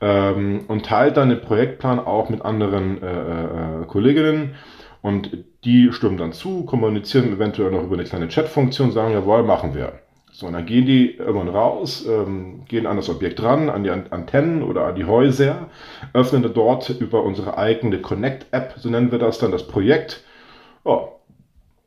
ähm, 0.00 0.64
und 0.68 0.86
teilt 0.86 1.16
dann 1.16 1.30
den 1.30 1.40
Projektplan 1.40 1.98
auch 1.98 2.28
mit 2.28 2.42
anderen 2.42 3.02
äh, 3.02 3.82
äh, 3.82 3.86
Kolleginnen. 3.86 4.54
Und 5.00 5.44
die 5.64 5.92
stimmen 5.92 6.18
dann 6.18 6.32
zu, 6.32 6.64
kommunizieren 6.64 7.32
eventuell 7.32 7.70
noch 7.70 7.84
über 7.84 7.94
eine 7.94 8.04
kleine 8.04 8.28
Chatfunktion, 8.28 8.90
sagen, 8.90 9.12
jawohl, 9.12 9.42
machen 9.42 9.74
wir. 9.74 10.00
So, 10.32 10.46
und 10.46 10.52
dann 10.52 10.66
gehen 10.66 10.86
die 10.86 11.16
irgendwann 11.16 11.48
raus, 11.48 12.06
ähm, 12.08 12.64
gehen 12.66 12.86
an 12.86 12.96
das 12.96 13.08
Objekt 13.08 13.42
ran, 13.42 13.68
an 13.68 13.82
die 13.82 13.90
Antennen 13.90 14.62
oder 14.62 14.86
an 14.86 14.94
die 14.94 15.04
Häuser, 15.04 15.68
öffnen 16.12 16.48
dort 16.54 16.90
über 16.90 17.24
unsere 17.24 17.58
eigene 17.58 18.00
Connect-App, 18.00 18.74
so 18.76 18.88
nennen 18.88 19.10
wir 19.10 19.18
das 19.18 19.38
dann, 19.38 19.50
das 19.50 19.66
Projekt, 19.66 20.22
oh, 20.84 21.08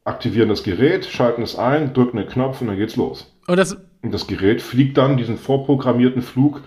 aktivieren 0.04 0.50
das 0.50 0.64
Gerät, 0.64 1.06
schalten 1.06 1.44
es 1.44 1.56
ein, 1.56 1.94
drücken 1.94 2.18
den 2.18 2.28
Knopf 2.28 2.60
und 2.60 2.68
dann 2.68 2.78
geht's 2.78 2.98
los. 2.98 3.34
Und 3.48 3.58
das, 3.58 3.78
und 4.02 4.14
das 4.14 4.28
Gerät 4.28 4.62
fliegt 4.62 4.98
dann 4.98 5.16
diesen 5.18 5.38
vorprogrammierten 5.38 6.22
Flug 6.22 6.62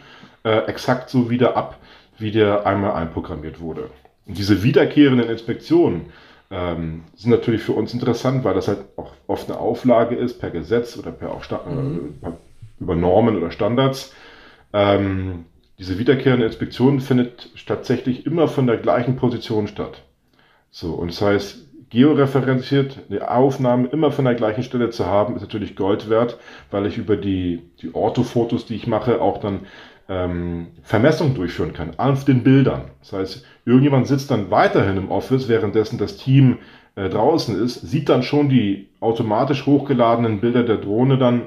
äh, 0.44 0.66
exakt 0.66 1.10
so 1.10 1.30
wieder 1.30 1.56
ab, 1.56 1.78
wie 2.18 2.30
der 2.30 2.66
einmal 2.66 2.92
einprogrammiert 2.92 3.60
wurde. 3.60 3.90
Und 4.26 4.38
diese 4.38 4.62
wiederkehrenden 4.62 5.28
Inspektionen, 5.28 6.12
ähm, 6.50 7.02
sind 7.16 7.30
natürlich 7.30 7.62
für 7.62 7.72
uns 7.72 7.92
interessant, 7.92 8.44
weil 8.44 8.54
das 8.54 8.68
halt 8.68 8.84
auch 8.96 9.12
oft 9.26 9.50
eine 9.50 9.58
Auflage 9.58 10.14
ist 10.14 10.38
per 10.38 10.50
Gesetz 10.50 10.96
oder 10.96 11.10
per 11.10 11.32
auch 11.32 11.42
Sta 11.42 11.60
mhm. 11.68 12.14
äh, 12.22 12.28
über 12.80 12.94
Normen 12.94 13.36
oder 13.36 13.50
Standards. 13.50 14.14
Ähm, 14.72 15.46
diese 15.78 15.98
wiederkehrende 15.98 16.46
Inspektion 16.46 17.00
findet 17.00 17.50
tatsächlich 17.66 18.26
immer 18.26 18.46
von 18.46 18.66
der 18.66 18.76
gleichen 18.76 19.16
Position 19.16 19.66
statt. 19.66 20.02
So, 20.70 20.92
und 20.94 21.10
das 21.10 21.20
heißt, 21.20 21.64
georeferenziert 21.90 22.98
die 23.08 23.22
Aufnahmen 23.22 23.90
immer 23.90 24.12
von 24.12 24.24
der 24.24 24.34
gleichen 24.34 24.62
Stelle 24.62 24.90
zu 24.90 25.06
haben, 25.06 25.36
ist 25.36 25.42
natürlich 25.42 25.76
Gold 25.76 26.08
wert, 26.10 26.38
weil 26.70 26.86
ich 26.86 26.98
über 26.98 27.16
die, 27.16 27.62
die 27.80 27.94
Orthofotos, 27.94 28.66
die 28.66 28.76
ich 28.76 28.86
mache, 28.86 29.20
auch 29.20 29.38
dann 29.38 29.60
ähm, 30.08 30.68
Vermessung 30.82 31.34
durchführen 31.34 31.72
kann 31.72 31.98
auf 31.98 32.24
den 32.24 32.42
Bildern. 32.42 32.82
Das 33.00 33.12
heißt, 33.12 33.46
irgendjemand 33.64 34.06
sitzt 34.06 34.30
dann 34.30 34.50
weiterhin 34.50 34.96
im 34.96 35.10
Office, 35.10 35.48
währenddessen 35.48 35.98
das 35.98 36.16
Team 36.16 36.58
äh, 36.96 37.08
draußen 37.08 37.62
ist, 37.62 37.80
sieht 37.80 38.08
dann 38.08 38.22
schon 38.22 38.48
die 38.48 38.88
automatisch 39.00 39.66
hochgeladenen 39.66 40.40
Bilder 40.40 40.62
der 40.62 40.76
Drohne 40.76 41.18
dann 41.18 41.42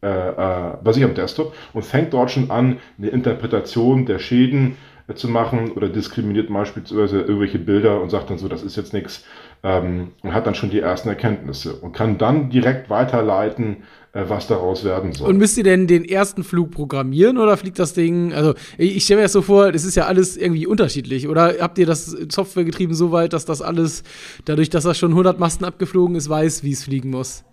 äh, 0.00 0.06
äh, 0.08 0.76
bei 0.82 0.92
sich 0.92 1.02
am 1.02 1.14
Desktop 1.14 1.54
und 1.72 1.84
fängt 1.84 2.12
dort 2.12 2.30
schon 2.30 2.52
an, 2.52 2.78
eine 2.98 3.08
Interpretation 3.08 4.06
der 4.06 4.20
Schäden 4.20 4.76
äh, 5.08 5.14
zu 5.14 5.28
machen 5.28 5.72
oder 5.72 5.88
diskriminiert 5.88 6.52
beispielsweise 6.52 7.22
irgendwelche 7.22 7.58
Bilder 7.58 8.00
und 8.00 8.10
sagt 8.10 8.30
dann 8.30 8.38
so, 8.38 8.46
das 8.46 8.62
ist 8.62 8.76
jetzt 8.76 8.92
nichts 8.92 9.24
ähm, 9.62 10.12
und 10.22 10.34
hat 10.34 10.46
dann 10.46 10.54
schon 10.54 10.70
die 10.70 10.80
ersten 10.80 11.08
Erkenntnisse 11.08 11.74
und 11.74 11.92
kann 11.92 12.18
dann 12.18 12.50
direkt 12.50 12.90
weiterleiten 12.90 13.78
äh, 14.12 14.24
was 14.28 14.46
daraus 14.46 14.84
werden 14.84 15.12
soll. 15.12 15.28
Und 15.28 15.36
müsst 15.36 15.58
ihr 15.58 15.64
denn 15.64 15.86
den 15.86 16.04
ersten 16.04 16.42
Flug 16.42 16.70
programmieren 16.70 17.36
oder 17.36 17.56
fliegt 17.56 17.78
das 17.78 17.92
Ding? 17.92 18.32
Also, 18.32 18.54
ich 18.78 19.04
stelle 19.04 19.18
mir 19.18 19.24
das 19.24 19.32
so 19.32 19.42
vor, 19.42 19.70
das 19.70 19.84
ist 19.84 19.96
ja 19.96 20.06
alles 20.06 20.36
irgendwie 20.36 20.66
unterschiedlich. 20.66 21.28
Oder 21.28 21.56
habt 21.60 21.78
ihr 21.78 21.86
das 21.86 22.06
Softwaregetrieben 22.06 22.94
so 22.94 23.12
weit, 23.12 23.32
dass 23.32 23.44
das 23.44 23.60
alles, 23.60 24.02
dadurch, 24.46 24.70
dass 24.70 24.84
das 24.84 24.96
schon 24.96 25.10
100 25.10 25.38
Masten 25.38 25.66
abgeflogen 25.66 26.16
ist, 26.16 26.28
weiß, 26.28 26.62
wie 26.62 26.72
es 26.72 26.84
fliegen 26.84 27.10
muss? 27.10 27.44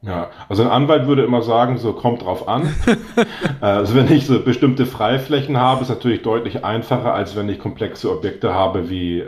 Ja, 0.00 0.30
also 0.48 0.62
ein 0.62 0.68
Anwalt 0.68 1.08
würde 1.08 1.24
immer 1.24 1.42
sagen, 1.42 1.76
so 1.78 1.92
kommt 1.92 2.22
drauf 2.22 2.46
an. 2.46 2.72
also 3.60 3.96
wenn 3.96 4.12
ich 4.12 4.26
so 4.28 4.38
bestimmte 4.40 4.86
Freiflächen 4.86 5.56
habe, 5.56 5.82
ist 5.82 5.88
natürlich 5.88 6.22
deutlich 6.22 6.64
einfacher, 6.64 7.14
als 7.14 7.34
wenn 7.34 7.48
ich 7.48 7.58
komplexe 7.58 8.08
Objekte 8.12 8.54
habe 8.54 8.90
wie 8.90 9.18
äh, 9.18 9.26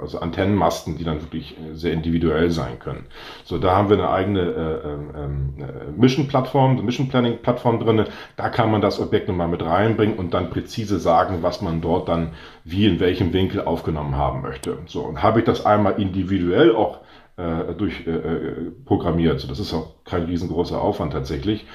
also 0.00 0.18
Antennenmasten, 0.18 0.96
die 0.96 1.04
dann 1.04 1.20
wirklich 1.20 1.54
sehr 1.74 1.92
individuell 1.92 2.50
sein 2.50 2.78
können. 2.78 3.04
So, 3.44 3.58
da 3.58 3.76
haben 3.76 3.90
wir 3.90 3.98
eine 3.98 4.08
eigene 4.08 4.40
äh, 4.40 5.20
ähm, 5.22 5.54
äh, 5.58 6.00
Mission-Plattform, 6.00 6.82
Mission-Planning-Plattform 6.82 7.80
drin. 7.80 8.06
Da 8.36 8.48
kann 8.48 8.70
man 8.70 8.80
das 8.80 8.98
Objekt 8.98 9.28
nochmal 9.28 9.48
mit 9.48 9.62
reinbringen 9.62 10.16
und 10.16 10.32
dann 10.32 10.48
präzise 10.48 10.98
sagen, 10.98 11.42
was 11.42 11.60
man 11.60 11.82
dort 11.82 12.08
dann 12.08 12.30
wie 12.64 12.86
in 12.86 13.00
welchem 13.00 13.34
Winkel 13.34 13.60
aufgenommen 13.60 14.16
haben 14.16 14.40
möchte. 14.40 14.78
So, 14.86 15.02
und 15.02 15.22
habe 15.22 15.40
ich 15.40 15.44
das 15.44 15.66
einmal 15.66 16.00
individuell 16.00 16.74
auch 16.74 17.00
äh, 17.36 17.74
durch 17.74 18.06
äh, 18.06 18.10
äh. 18.10 19.36
Das 19.48 19.58
ist 19.58 19.74
auch 19.74 20.04
kein 20.04 20.24
riesengroßer 20.24 20.80
Aufwand 20.80 21.12
tatsächlich. 21.12 21.66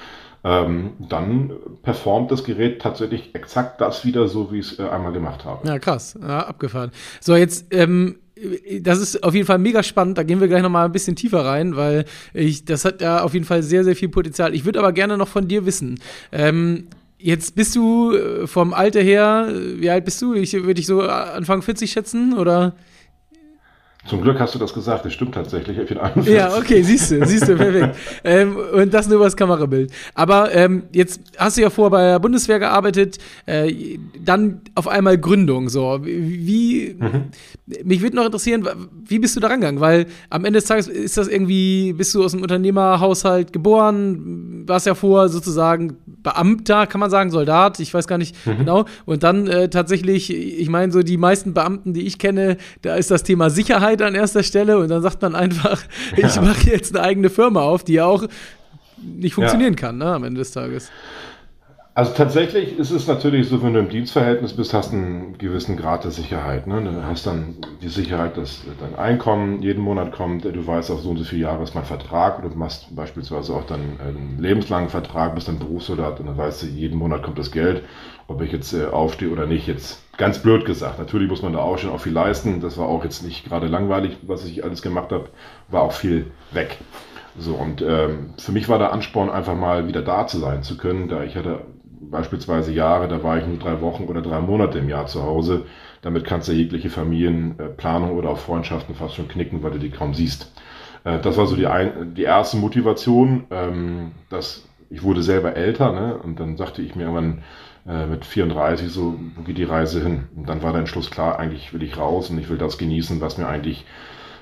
Ähm, 0.43 0.93
dann 0.97 1.51
performt 1.83 2.31
das 2.31 2.43
Gerät 2.43 2.81
tatsächlich 2.81 3.35
exakt 3.35 3.79
das 3.79 4.03
wieder 4.05 4.27
so, 4.27 4.51
wie 4.51 4.59
ich 4.59 4.71
es 4.71 4.79
äh, 4.79 4.89
einmal 4.89 5.11
gemacht 5.11 5.45
habe. 5.45 5.67
Ja, 5.67 5.77
krass. 5.77 6.17
Ja, 6.19 6.47
abgefahren. 6.47 6.91
So, 7.19 7.35
jetzt, 7.35 7.67
ähm, 7.71 8.15
das 8.81 8.99
ist 8.99 9.23
auf 9.23 9.35
jeden 9.35 9.45
Fall 9.45 9.59
mega 9.59 9.83
spannend. 9.83 10.17
Da 10.17 10.23
gehen 10.23 10.39
wir 10.39 10.47
gleich 10.47 10.63
noch 10.63 10.69
mal 10.69 10.85
ein 10.85 10.91
bisschen 10.91 11.15
tiefer 11.15 11.45
rein, 11.45 11.75
weil 11.75 12.05
ich, 12.33 12.65
das 12.65 12.85
hat 12.85 13.01
ja 13.01 13.21
auf 13.21 13.35
jeden 13.35 13.45
Fall 13.45 13.61
sehr, 13.61 13.83
sehr 13.83 13.95
viel 13.95 14.09
Potenzial. 14.09 14.55
Ich 14.55 14.65
würde 14.65 14.79
aber 14.79 14.93
gerne 14.93 15.15
noch 15.15 15.27
von 15.27 15.47
dir 15.47 15.65
wissen. 15.65 15.99
Ähm, 16.31 16.87
Jetzt 17.23 17.55
bist 17.55 17.75
du 17.75 18.13
äh, 18.13 18.47
vom 18.47 18.73
Alter 18.73 19.01
her, 19.01 19.47
wie 19.75 19.91
alt 19.91 20.05
bist 20.05 20.19
du? 20.23 20.33
Ich 20.33 20.53
würde 20.53 20.73
dich 20.73 20.87
so 20.87 21.01
Anfang 21.01 21.61
40 21.61 21.91
schätzen, 21.91 22.35
oder? 22.35 22.73
Zum 24.07 24.21
Glück 24.21 24.39
hast 24.39 24.55
du 24.55 24.59
das 24.59 24.73
gesagt, 24.73 25.05
das 25.05 25.13
stimmt 25.13 25.35
tatsächlich. 25.35 25.77
Ich 25.77 25.87
bin 25.87 25.99
41. 25.99 26.33
Ja, 26.33 26.57
okay, 26.57 26.81
siehst 26.81 27.11
du, 27.11 27.23
siehst 27.23 27.47
du, 27.47 27.55
perfekt. 27.55 27.95
ähm, 28.23 28.57
und 28.73 28.91
das 28.91 29.07
nur 29.07 29.17
über 29.17 29.25
das 29.25 29.35
Kamerabild. 29.35 29.91
Aber 30.15 30.53
ähm, 30.55 30.83
jetzt 30.91 31.21
hast 31.37 31.57
du 31.57 31.61
ja 31.61 31.69
vor 31.69 31.91
bei 31.91 32.01
der 32.01 32.19
Bundeswehr 32.19 32.57
gearbeitet, 32.57 33.19
äh, 33.45 33.99
dann 34.19 34.61
auf 34.73 34.87
einmal 34.87 35.19
Gründung. 35.19 35.69
So, 35.69 35.99
wie, 36.01 36.95
mhm. 36.97 37.25
mich 37.83 38.01
würde 38.01 38.15
noch 38.15 38.25
interessieren, 38.25 38.67
wie 39.05 39.19
bist 39.19 39.35
du 39.35 39.39
da 39.39 39.49
rangegangen? 39.49 39.81
Weil 39.81 40.07
am 40.31 40.45
Ende 40.45 40.57
des 40.57 40.67
Tages 40.67 40.87
ist 40.87 41.17
das 41.17 41.27
irgendwie, 41.27 41.93
bist 41.93 42.15
du 42.15 42.23
aus 42.23 42.33
einem 42.33 42.41
Unternehmerhaushalt 42.41 43.53
geboren, 43.53 44.63
warst 44.67 44.87
ja 44.87 44.95
vor 44.95 45.29
sozusagen 45.29 45.97
Beamter, 46.23 46.87
kann 46.87 46.99
man 46.99 47.09
sagen, 47.09 47.31
Soldat, 47.31 47.79
ich 47.79 47.93
weiß 47.93 48.07
gar 48.07 48.17
nicht 48.17 48.35
mhm. 48.45 48.57
genau. 48.57 48.85
Und 49.05 49.23
dann 49.23 49.47
äh, 49.47 49.69
tatsächlich, 49.69 50.33
ich 50.33 50.69
meine, 50.69 50.91
so 50.91 51.01
die 51.01 51.17
meisten 51.17 51.53
Beamten, 51.53 51.93
die 51.93 52.05
ich 52.05 52.19
kenne, 52.19 52.57
da 52.81 52.95
ist 52.95 53.11
das 53.11 53.23
Thema 53.23 53.49
Sicherheit 53.49 54.01
an 54.01 54.15
erster 54.15 54.43
Stelle 54.43 54.77
und 54.77 54.89
dann 54.89 55.01
sagt 55.01 55.21
man 55.21 55.35
einfach, 55.35 55.81
ja. 56.17 56.27
ich 56.27 56.41
mache 56.41 56.69
jetzt 56.69 56.95
eine 56.95 57.05
eigene 57.05 57.29
Firma 57.29 57.61
auf, 57.61 57.83
die 57.83 57.93
ja 57.93 58.05
auch 58.05 58.27
nicht 59.01 59.33
funktionieren 59.33 59.73
ja. 59.73 59.79
kann, 59.79 59.97
ne, 59.97 60.05
am 60.05 60.23
Ende 60.23 60.39
des 60.39 60.51
Tages. 60.51 60.91
Also 61.93 62.13
tatsächlich 62.13 62.79
ist 62.79 62.91
es 62.91 63.07
natürlich 63.07 63.49
so, 63.49 63.61
wenn 63.61 63.73
du 63.73 63.81
im 63.81 63.89
Dienstverhältnis 63.89 64.53
bist, 64.53 64.73
hast 64.73 64.93
du 64.93 64.95
einen 64.95 65.37
gewissen 65.37 65.75
Grad 65.75 66.05
der 66.05 66.11
Sicherheit. 66.11 66.65
Ne? 66.65 66.81
Du 66.81 67.05
hast 67.05 67.27
dann 67.27 67.57
die 67.81 67.89
Sicherheit, 67.89 68.37
dass 68.37 68.61
dein 68.79 68.95
Einkommen 68.95 69.61
jeden 69.61 69.83
Monat 69.83 70.13
kommt. 70.13 70.45
Du 70.45 70.65
weißt, 70.65 70.89
auf 70.89 71.01
so 71.01 71.09
und 71.09 71.17
so 71.17 71.25
viele 71.25 71.41
Jahre 71.41 71.63
ist 71.63 71.75
mein 71.75 71.83
Vertrag. 71.83 72.41
Du 72.43 72.57
machst 72.57 72.95
beispielsweise 72.95 73.53
auch 73.53 73.65
dann 73.65 73.99
einen 73.99 74.37
lebenslangen 74.39 74.87
Vertrag, 74.87 75.35
bist 75.35 75.49
dann 75.49 75.59
Berufssoldat 75.59 76.21
und 76.21 76.27
dann 76.27 76.37
weißt 76.37 76.63
du, 76.63 76.67
jeden 76.67 76.97
Monat 76.97 77.23
kommt 77.23 77.37
das 77.37 77.51
Geld. 77.51 77.83
Ob 78.27 78.41
ich 78.41 78.53
jetzt 78.53 78.71
äh, 78.71 78.85
aufstehe 78.85 79.29
oder 79.29 79.45
nicht, 79.45 79.67
jetzt 79.67 80.01
ganz 80.17 80.39
blöd 80.39 80.63
gesagt. 80.63 80.97
Natürlich 80.97 81.27
muss 81.27 81.41
man 81.41 81.51
da 81.51 81.59
auch 81.59 81.77
schon 81.77 81.89
auch 81.89 81.99
viel 81.99 82.13
leisten. 82.13 82.61
Das 82.61 82.77
war 82.77 82.87
auch 82.87 83.03
jetzt 83.03 83.21
nicht 83.25 83.43
gerade 83.43 83.67
langweilig, 83.67 84.15
was 84.21 84.45
ich 84.45 84.63
alles 84.63 84.81
gemacht 84.81 85.11
habe. 85.11 85.27
War 85.67 85.81
auch 85.81 85.91
viel 85.91 86.31
weg. 86.51 86.77
So, 87.37 87.55
und 87.55 87.81
ähm, 87.81 88.33
für 88.37 88.53
mich 88.53 88.69
war 88.69 88.79
der 88.79 88.93
Ansporn, 88.93 89.29
einfach 89.29 89.55
mal 89.55 89.87
wieder 89.87 90.01
da 90.01 90.27
zu 90.27 90.37
sein 90.37 90.63
zu 90.63 90.77
können, 90.77 91.09
da 91.09 91.23
ich 91.23 91.35
hatte 91.35 91.65
beispielsweise 92.09 92.71
Jahre, 92.71 93.07
da 93.07 93.23
war 93.23 93.37
ich 93.37 93.45
nur 93.45 93.57
drei 93.57 93.81
Wochen 93.81 94.05
oder 94.05 94.21
drei 94.21 94.39
Monate 94.39 94.79
im 94.79 94.89
Jahr 94.89 95.05
zu 95.07 95.23
Hause. 95.23 95.65
Damit 96.01 96.25
kannst 96.25 96.47
du 96.47 96.53
jegliche 96.53 96.89
Familienplanung 96.89 98.17
oder 98.17 98.29
auch 98.29 98.39
Freundschaften 98.39 98.95
fast 98.95 99.15
schon 99.15 99.27
knicken, 99.27 99.61
weil 99.61 99.71
du 99.71 99.79
die 99.79 99.91
kaum 99.91 100.13
siehst. 100.13 100.51
Äh, 101.03 101.19
das 101.19 101.37
war 101.37 101.47
so 101.47 101.55
die, 101.55 101.67
ein, 101.67 102.15
die 102.15 102.23
erste 102.23 102.57
Motivation, 102.57 103.45
ähm, 103.51 104.11
das 104.29 104.67
ich 104.89 105.03
wurde 105.03 105.23
selber 105.23 105.55
älter, 105.55 105.93
ne? 105.93 106.17
Und 106.17 106.39
dann 106.39 106.57
sagte 106.57 106.81
ich 106.81 106.95
mir 106.95 107.03
irgendwann 107.03 107.43
äh, 107.87 108.05
mit 108.05 108.25
34 108.25 108.89
so, 108.91 109.17
wo 109.35 109.43
geht 109.43 109.57
die 109.57 109.63
Reise 109.63 110.03
hin? 110.03 110.27
Und 110.35 110.49
dann 110.49 110.61
war 110.61 110.71
der 110.71 110.81
Entschluss 110.81 111.09
klar, 111.09 111.39
eigentlich 111.39 111.73
will 111.73 111.81
ich 111.81 111.97
raus 111.97 112.29
und 112.29 112.37
ich 112.37 112.49
will 112.49 112.57
das 112.57 112.77
genießen, 112.77 113.21
was 113.21 113.37
mir 113.37 113.47
eigentlich 113.47 113.85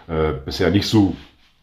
äh, 0.07 0.33
bisher 0.43 0.71
nicht 0.71 0.87
so 0.87 1.15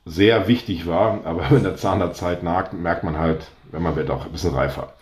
sehr 0.04 0.46
wichtig 0.46 0.86
war, 0.86 1.20
aber 1.24 1.50
in 1.56 1.64
der 1.64 1.76
Zahnerzeit 1.76 2.42
merkt 2.42 3.02
man 3.02 3.18
halt, 3.18 3.48
wenn 3.72 3.82
man 3.82 3.96
wird 3.96 4.10
auch 4.10 4.24
ein 4.24 4.32
bisschen 4.32 4.54
reifer. 4.54 4.92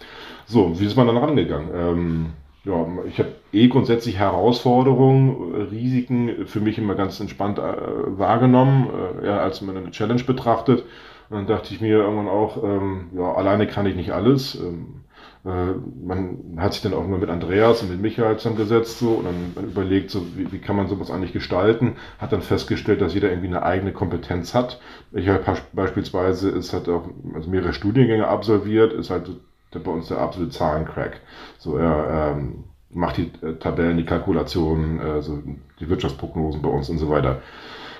So, 0.46 0.78
wie 0.78 0.86
ist 0.86 0.96
man 0.96 1.06
dann 1.06 1.16
rangegangen? 1.16 1.68
Ähm, 1.74 2.26
ja, 2.64 2.86
ich 3.06 3.18
habe 3.18 3.34
eh 3.52 3.68
grundsätzlich 3.68 4.18
Herausforderungen, 4.18 5.54
Risiken 5.70 6.46
für 6.46 6.60
mich 6.60 6.78
immer 6.78 6.94
ganz 6.94 7.20
entspannt 7.20 7.58
äh, 7.58 7.62
wahrgenommen, 7.62 8.88
äh, 9.20 9.26
eher 9.26 9.42
als 9.42 9.60
man 9.60 9.76
eine 9.76 9.90
Challenge 9.90 10.24
betrachtet. 10.24 10.84
Und 11.30 11.36
dann 11.36 11.46
dachte 11.46 11.74
ich 11.74 11.80
mir 11.80 11.98
irgendwann 11.98 12.28
auch, 12.28 12.62
ähm, 12.62 13.08
ja, 13.14 13.34
alleine 13.34 13.66
kann 13.66 13.86
ich 13.86 13.96
nicht 13.96 14.12
alles. 14.12 14.54
Ähm, 14.54 15.04
äh, 15.44 15.72
man 16.02 16.56
hat 16.58 16.72
sich 16.72 16.82
dann 16.82 16.94
auch 16.94 17.06
mal 17.06 17.18
mit 17.18 17.28
Andreas 17.28 17.82
und 17.82 17.90
mit 17.90 18.00
Michael 18.00 18.38
zusammengesetzt 18.38 18.98
so 18.98 19.10
und 19.12 19.26
dann 19.54 19.64
überlegt, 19.64 20.10
so 20.10 20.26
wie, 20.36 20.50
wie 20.52 20.58
kann 20.58 20.76
man 20.76 20.88
sowas 20.88 21.10
eigentlich 21.10 21.32
gestalten, 21.32 21.96
hat 22.18 22.32
dann 22.32 22.42
festgestellt, 22.42 23.00
dass 23.00 23.14
jeder 23.14 23.28
irgendwie 23.28 23.48
eine 23.48 23.62
eigene 23.62 23.92
Kompetenz 23.92 24.54
hat. 24.54 24.80
Ich 25.12 25.28
halt 25.28 25.42
beispielsweise 25.72 26.50
ist 26.50 26.72
hat 26.72 26.88
auch 26.88 27.08
also 27.34 27.50
mehrere 27.50 27.74
Studiengänge 27.74 28.26
absolviert, 28.28 28.92
ist 28.92 29.10
halt 29.10 29.30
der, 29.74 29.80
bei 29.80 29.90
uns 29.90 30.08
der 30.08 30.18
absolute 30.18 30.50
Zahlencrack. 30.50 31.20
So 31.58 31.76
er 31.76 32.34
ähm, 32.36 32.64
macht 32.90 33.16
die 33.18 33.30
äh, 33.42 33.54
Tabellen, 33.54 33.96
die 33.96 34.04
Kalkulationen, 34.04 35.00
äh, 35.00 35.22
so 35.22 35.42
die 35.80 35.88
Wirtschaftsprognosen 35.88 36.62
bei 36.62 36.68
uns 36.68 36.88
und 36.88 36.98
so 36.98 37.10
weiter. 37.10 37.42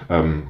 Ähm, 0.08 0.48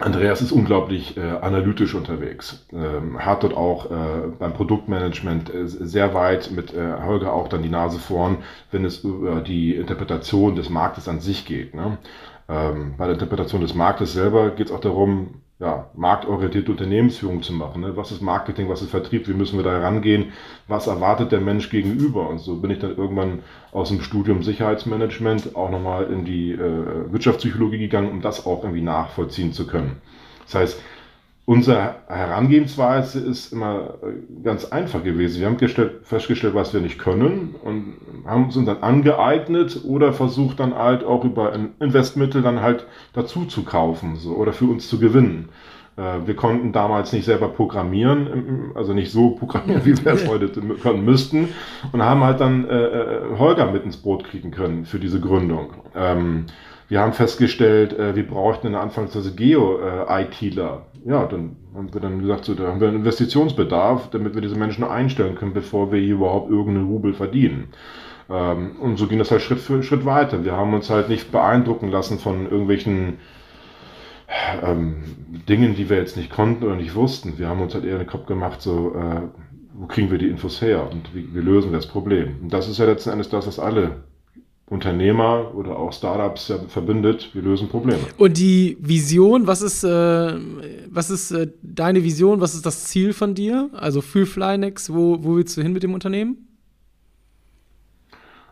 Andreas 0.00 0.40
ist 0.42 0.52
unglaublich 0.52 1.16
äh, 1.16 1.20
analytisch 1.22 1.94
unterwegs, 1.94 2.64
ähm, 2.72 3.18
hat 3.18 3.42
dort 3.42 3.56
auch 3.56 3.90
äh, 3.90 4.28
beim 4.38 4.52
Produktmanagement 4.52 5.52
äh, 5.52 5.66
sehr 5.66 6.14
weit 6.14 6.52
mit 6.52 6.72
äh, 6.72 7.02
Holger 7.04 7.32
auch 7.32 7.48
dann 7.48 7.64
die 7.64 7.68
Nase 7.68 7.98
vorn, 7.98 8.38
wenn 8.70 8.84
es 8.84 9.02
über 9.02 9.40
die 9.40 9.74
Interpretation 9.74 10.54
des 10.54 10.70
Marktes 10.70 11.08
an 11.08 11.18
sich 11.18 11.46
geht. 11.46 11.74
Ne? 11.74 11.98
Ähm, 12.48 12.94
bei 12.96 13.06
der 13.06 13.14
Interpretation 13.14 13.60
des 13.60 13.74
Marktes 13.74 14.12
selber 14.12 14.50
geht 14.50 14.68
es 14.68 14.72
auch 14.72 14.80
darum, 14.80 15.42
ja, 15.60 15.90
marktorientierte 15.94 16.70
Unternehmensführung 16.70 17.42
zu 17.42 17.52
machen. 17.52 17.82
Ne? 17.82 17.96
Was 17.96 18.12
ist 18.12 18.22
Marketing, 18.22 18.68
was 18.68 18.80
ist 18.80 18.90
Vertrieb, 18.90 19.26
wie 19.26 19.34
müssen 19.34 19.58
wir 19.58 19.64
da 19.64 19.72
herangehen, 19.72 20.32
was 20.68 20.86
erwartet 20.86 21.32
der 21.32 21.40
Mensch 21.40 21.68
gegenüber? 21.68 22.28
Und 22.28 22.38
so 22.38 22.56
bin 22.56 22.70
ich 22.70 22.78
dann 22.78 22.96
irgendwann 22.96 23.42
aus 23.72 23.88
dem 23.88 24.00
Studium 24.00 24.44
Sicherheitsmanagement 24.44 25.56
auch 25.56 25.70
nochmal 25.70 26.12
in 26.12 26.24
die 26.24 26.52
äh, 26.52 27.12
Wirtschaftspsychologie 27.12 27.78
gegangen, 27.78 28.10
um 28.10 28.20
das 28.20 28.46
auch 28.46 28.62
irgendwie 28.62 28.82
nachvollziehen 28.82 29.52
zu 29.52 29.66
können. 29.66 29.96
Das 30.44 30.54
heißt, 30.54 30.82
Unsere 31.48 31.94
Herangehensweise 32.08 33.20
ist 33.20 33.54
immer 33.54 33.94
äh, 34.02 34.42
ganz 34.44 34.66
einfach 34.66 35.02
gewesen. 35.02 35.40
Wir 35.40 35.46
haben 35.46 35.56
gestellt, 35.56 36.00
festgestellt, 36.02 36.54
was 36.54 36.74
wir 36.74 36.82
nicht 36.82 36.98
können 36.98 37.54
und 37.64 37.94
haben 38.26 38.44
uns 38.44 38.54
dann 38.56 38.82
angeeignet 38.82 39.80
oder 39.82 40.12
versucht 40.12 40.60
dann 40.60 40.74
halt 40.74 41.04
auch 41.04 41.24
über 41.24 41.58
Investmittel 41.80 42.42
dann 42.42 42.60
halt 42.60 42.86
dazu 43.14 43.46
zu 43.46 43.62
kaufen 43.62 44.16
so, 44.16 44.34
oder 44.34 44.52
für 44.52 44.66
uns 44.66 44.90
zu 44.90 44.98
gewinnen. 44.98 45.48
Äh, 45.96 46.26
wir 46.26 46.36
konnten 46.36 46.72
damals 46.72 47.14
nicht 47.14 47.24
selber 47.24 47.48
programmieren, 47.48 48.72
also 48.74 48.92
nicht 48.92 49.10
so 49.10 49.30
programmieren, 49.30 49.82
wie 49.86 49.96
wir 50.04 50.12
es 50.12 50.28
heute 50.28 50.50
können 50.50 51.02
müssten 51.06 51.48
und 51.92 52.02
haben 52.02 52.24
halt 52.24 52.40
dann 52.40 52.68
äh, 52.68 52.74
äh, 52.74 53.38
Holger 53.38 53.72
mit 53.72 53.84
ins 53.84 53.96
Boot 53.96 54.24
kriegen 54.24 54.50
können 54.50 54.84
für 54.84 54.98
diese 54.98 55.18
Gründung. 55.18 55.70
Ähm, 55.96 56.44
wir 56.88 57.00
haben 57.00 57.12
festgestellt, 57.12 57.92
äh, 57.98 58.16
wir 58.16 58.26
brauchten 58.26 58.66
in 58.66 58.72
der 58.72 58.82
Anfangsphase 58.82 59.34
Geo-ITler. 59.34 60.86
Äh, 61.04 61.10
ja, 61.10 61.26
dann 61.26 61.56
haben 61.74 61.92
wir 61.92 62.00
dann 62.00 62.20
gesagt, 62.20 62.46
so, 62.46 62.54
da 62.54 62.68
haben 62.68 62.80
wir 62.80 62.88
einen 62.88 62.98
Investitionsbedarf, 62.98 64.10
damit 64.10 64.34
wir 64.34 64.42
diese 64.42 64.56
Menschen 64.56 64.84
einstellen 64.84 65.34
können, 65.34 65.52
bevor 65.52 65.92
wir 65.92 66.00
hier 66.00 66.14
überhaupt 66.14 66.50
irgendeinen 66.50 66.86
Rubel 66.86 67.14
verdienen. 67.14 67.68
Ähm, 68.30 68.76
und 68.80 68.96
so 68.96 69.06
ging 69.06 69.18
das 69.18 69.30
halt 69.30 69.42
Schritt 69.42 69.60
für 69.60 69.82
Schritt 69.82 70.04
weiter. 70.04 70.44
Wir 70.44 70.52
haben 70.52 70.74
uns 70.74 70.90
halt 70.90 71.08
nicht 71.08 71.30
beeindrucken 71.30 71.90
lassen 71.90 72.18
von 72.18 72.50
irgendwelchen 72.50 73.18
ähm, 74.62 74.96
Dingen, 75.48 75.74
die 75.74 75.88
wir 75.88 75.98
jetzt 75.98 76.16
nicht 76.16 76.30
konnten 76.30 76.64
oder 76.64 76.76
nicht 76.76 76.94
wussten. 76.94 77.38
Wir 77.38 77.48
haben 77.48 77.60
uns 77.60 77.74
halt 77.74 77.84
eher 77.84 77.98
den 77.98 78.06
Kopf 78.06 78.26
gemacht, 78.26 78.60
so, 78.60 78.94
äh, 78.94 79.22
wo 79.74 79.86
kriegen 79.86 80.10
wir 80.10 80.18
die 80.18 80.28
Infos 80.28 80.60
her 80.60 80.90
und 80.90 81.14
wie, 81.14 81.34
wie 81.34 81.40
lösen 81.40 81.70
wir 81.70 81.78
das 81.78 81.86
Problem? 81.86 82.36
Und 82.42 82.52
das 82.52 82.68
ist 82.68 82.78
ja 82.78 82.86
letzten 82.86 83.10
Endes 83.10 83.28
das, 83.28 83.46
was 83.46 83.58
alle 83.58 84.04
Unternehmer 84.70 85.54
oder 85.54 85.78
auch 85.78 85.92
Startups 85.92 86.48
ja 86.48 86.58
verbindet. 86.68 87.30
Wir 87.32 87.42
lösen 87.42 87.68
Probleme. 87.68 88.00
Und 88.18 88.36
die 88.36 88.76
Vision, 88.80 89.46
was 89.46 89.62
ist, 89.62 89.82
äh, 89.82 90.34
was 90.90 91.10
ist 91.10 91.30
äh, 91.30 91.48
deine 91.62 92.04
Vision? 92.04 92.40
Was 92.40 92.54
ist 92.54 92.66
das 92.66 92.84
Ziel 92.84 93.12
von 93.12 93.34
dir? 93.34 93.70
Also 93.72 94.02
für 94.02 94.26
Flynex, 94.26 94.92
wo, 94.92 95.24
wo 95.24 95.36
willst 95.36 95.56
du 95.56 95.62
hin 95.62 95.72
mit 95.72 95.82
dem 95.82 95.94
Unternehmen? 95.94 96.48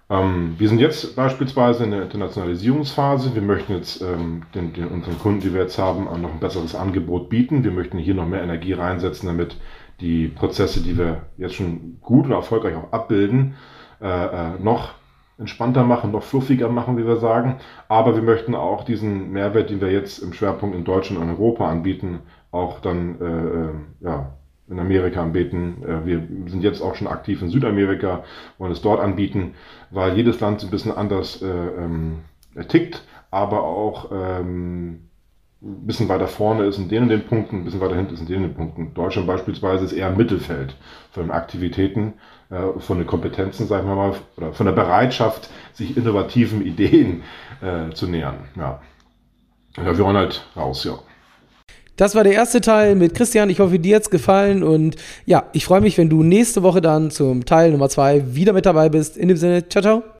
Ähm, 0.08 0.54
wir 0.56 0.68
sind 0.68 0.78
jetzt 0.78 1.16
beispielsweise 1.16 1.84
in 1.84 1.90
der 1.90 2.02
Internationalisierungsphase. 2.02 3.34
Wir 3.34 3.42
möchten 3.42 3.74
jetzt 3.74 4.00
ähm, 4.00 4.42
den, 4.54 4.72
den, 4.72 4.86
unseren 4.86 5.18
Kunden, 5.18 5.40
die 5.40 5.52
wir 5.52 5.62
jetzt 5.62 5.78
haben, 5.78 6.04
noch 6.04 6.32
ein 6.32 6.40
besseres 6.40 6.74
Angebot 6.74 7.28
bieten. 7.28 7.64
Wir 7.64 7.72
möchten 7.72 7.98
hier 7.98 8.14
noch 8.14 8.26
mehr 8.26 8.42
Energie 8.42 8.72
reinsetzen, 8.72 9.26
damit 9.26 9.56
die 10.00 10.28
Prozesse, 10.28 10.82
die 10.82 10.96
wir 10.96 11.22
jetzt 11.36 11.54
schon 11.54 11.98
gut 12.00 12.26
und 12.26 12.32
erfolgreich 12.32 12.76
auch 12.76 12.92
abbilden, 12.92 13.54
äh, 14.00 14.06
äh, 14.06 14.58
noch 14.60 14.94
entspannter 15.38 15.84
machen, 15.84 16.12
noch 16.12 16.22
fluffiger 16.22 16.68
machen, 16.68 16.96
wie 16.96 17.06
wir 17.06 17.16
sagen. 17.16 17.56
Aber 17.88 18.14
wir 18.14 18.22
möchten 18.22 18.54
auch 18.54 18.84
diesen 18.84 19.32
Mehrwert, 19.32 19.70
den 19.70 19.80
wir 19.80 19.90
jetzt 19.90 20.18
im 20.18 20.32
Schwerpunkt 20.32 20.74
in 20.74 20.84
Deutschland 20.84 21.20
und 21.20 21.28
Europa 21.28 21.68
anbieten, 21.68 22.20
auch 22.50 22.80
dann 22.80 23.20
äh, 23.20 23.24
äh, 23.24 23.70
ja, 24.00 24.32
in 24.68 24.80
Amerika 24.80 25.22
anbieten. 25.22 25.82
Äh, 25.86 26.06
wir 26.06 26.22
sind 26.46 26.62
jetzt 26.62 26.80
auch 26.80 26.94
schon 26.94 27.06
aktiv 27.06 27.42
in 27.42 27.50
Südamerika, 27.50 28.24
wollen 28.58 28.72
es 28.72 28.80
dort 28.80 29.00
anbieten, 29.00 29.54
weil 29.90 30.16
jedes 30.16 30.40
Land 30.40 30.62
ein 30.62 30.70
bisschen 30.70 30.96
anders 30.96 31.42
äh, 31.42 31.46
ähm, 31.46 32.20
tickt, 32.68 33.04
aber 33.30 33.62
auch 33.64 34.10
ähm, 34.12 35.08
ein 35.62 35.86
bisschen 35.86 36.08
weiter 36.08 36.28
vorne 36.28 36.64
ist 36.64 36.78
in 36.78 36.88
den 36.88 37.04
und 37.04 37.08
den 37.08 37.26
Punkten, 37.26 37.58
ein 37.58 37.64
bisschen 37.64 37.80
weiter 37.80 37.96
hinten 37.96 38.14
ist 38.14 38.20
in 38.20 38.26
den 38.26 38.36
und 38.36 38.48
den 38.48 38.54
Punkten. 38.54 38.94
Deutschland 38.94 39.26
beispielsweise 39.26 39.84
ist 39.84 39.92
eher 39.92 40.08
im 40.08 40.16
Mittelfeld 40.16 40.76
von 41.10 41.30
Aktivitäten, 41.30 42.14
äh, 42.50 42.80
von 42.80 42.98
den 42.98 43.06
Kompetenzen, 43.06 43.66
sagen 43.66 43.88
wir 43.88 43.96
mal, 43.96 44.14
oder 44.36 44.52
von 44.52 44.66
der 44.66 44.72
Bereitschaft, 44.72 45.50
sich 45.72 45.96
innovativen 45.96 46.64
Ideen 46.64 47.22
äh, 47.60 47.92
zu 47.92 48.06
nähern. 48.06 48.38
Ja. 48.56 48.80
ja, 49.76 49.84
wir 49.84 50.04
wollen 50.04 50.16
halt 50.16 50.46
raus, 50.56 50.84
ja. 50.84 50.98
Das 51.96 52.14
war 52.14 52.24
der 52.24 52.34
erste 52.34 52.60
Teil 52.60 52.94
mit 52.94 53.14
Christian. 53.14 53.48
Ich 53.48 53.58
hoffe, 53.58 53.78
dir 53.78 53.96
hat's 53.96 54.10
gefallen. 54.10 54.62
Und 54.62 54.96
ja, 55.24 55.44
ich 55.54 55.64
freue 55.64 55.80
mich, 55.80 55.96
wenn 55.96 56.10
du 56.10 56.22
nächste 56.22 56.62
Woche 56.62 56.82
dann 56.82 57.10
zum 57.10 57.46
Teil 57.46 57.72
Nummer 57.72 57.88
zwei 57.88 58.34
wieder 58.34 58.52
mit 58.52 58.66
dabei 58.66 58.90
bist. 58.90 59.16
In 59.16 59.28
dem 59.28 59.38
Sinne, 59.38 59.66
ciao, 59.68 59.82
ciao. 59.82 60.15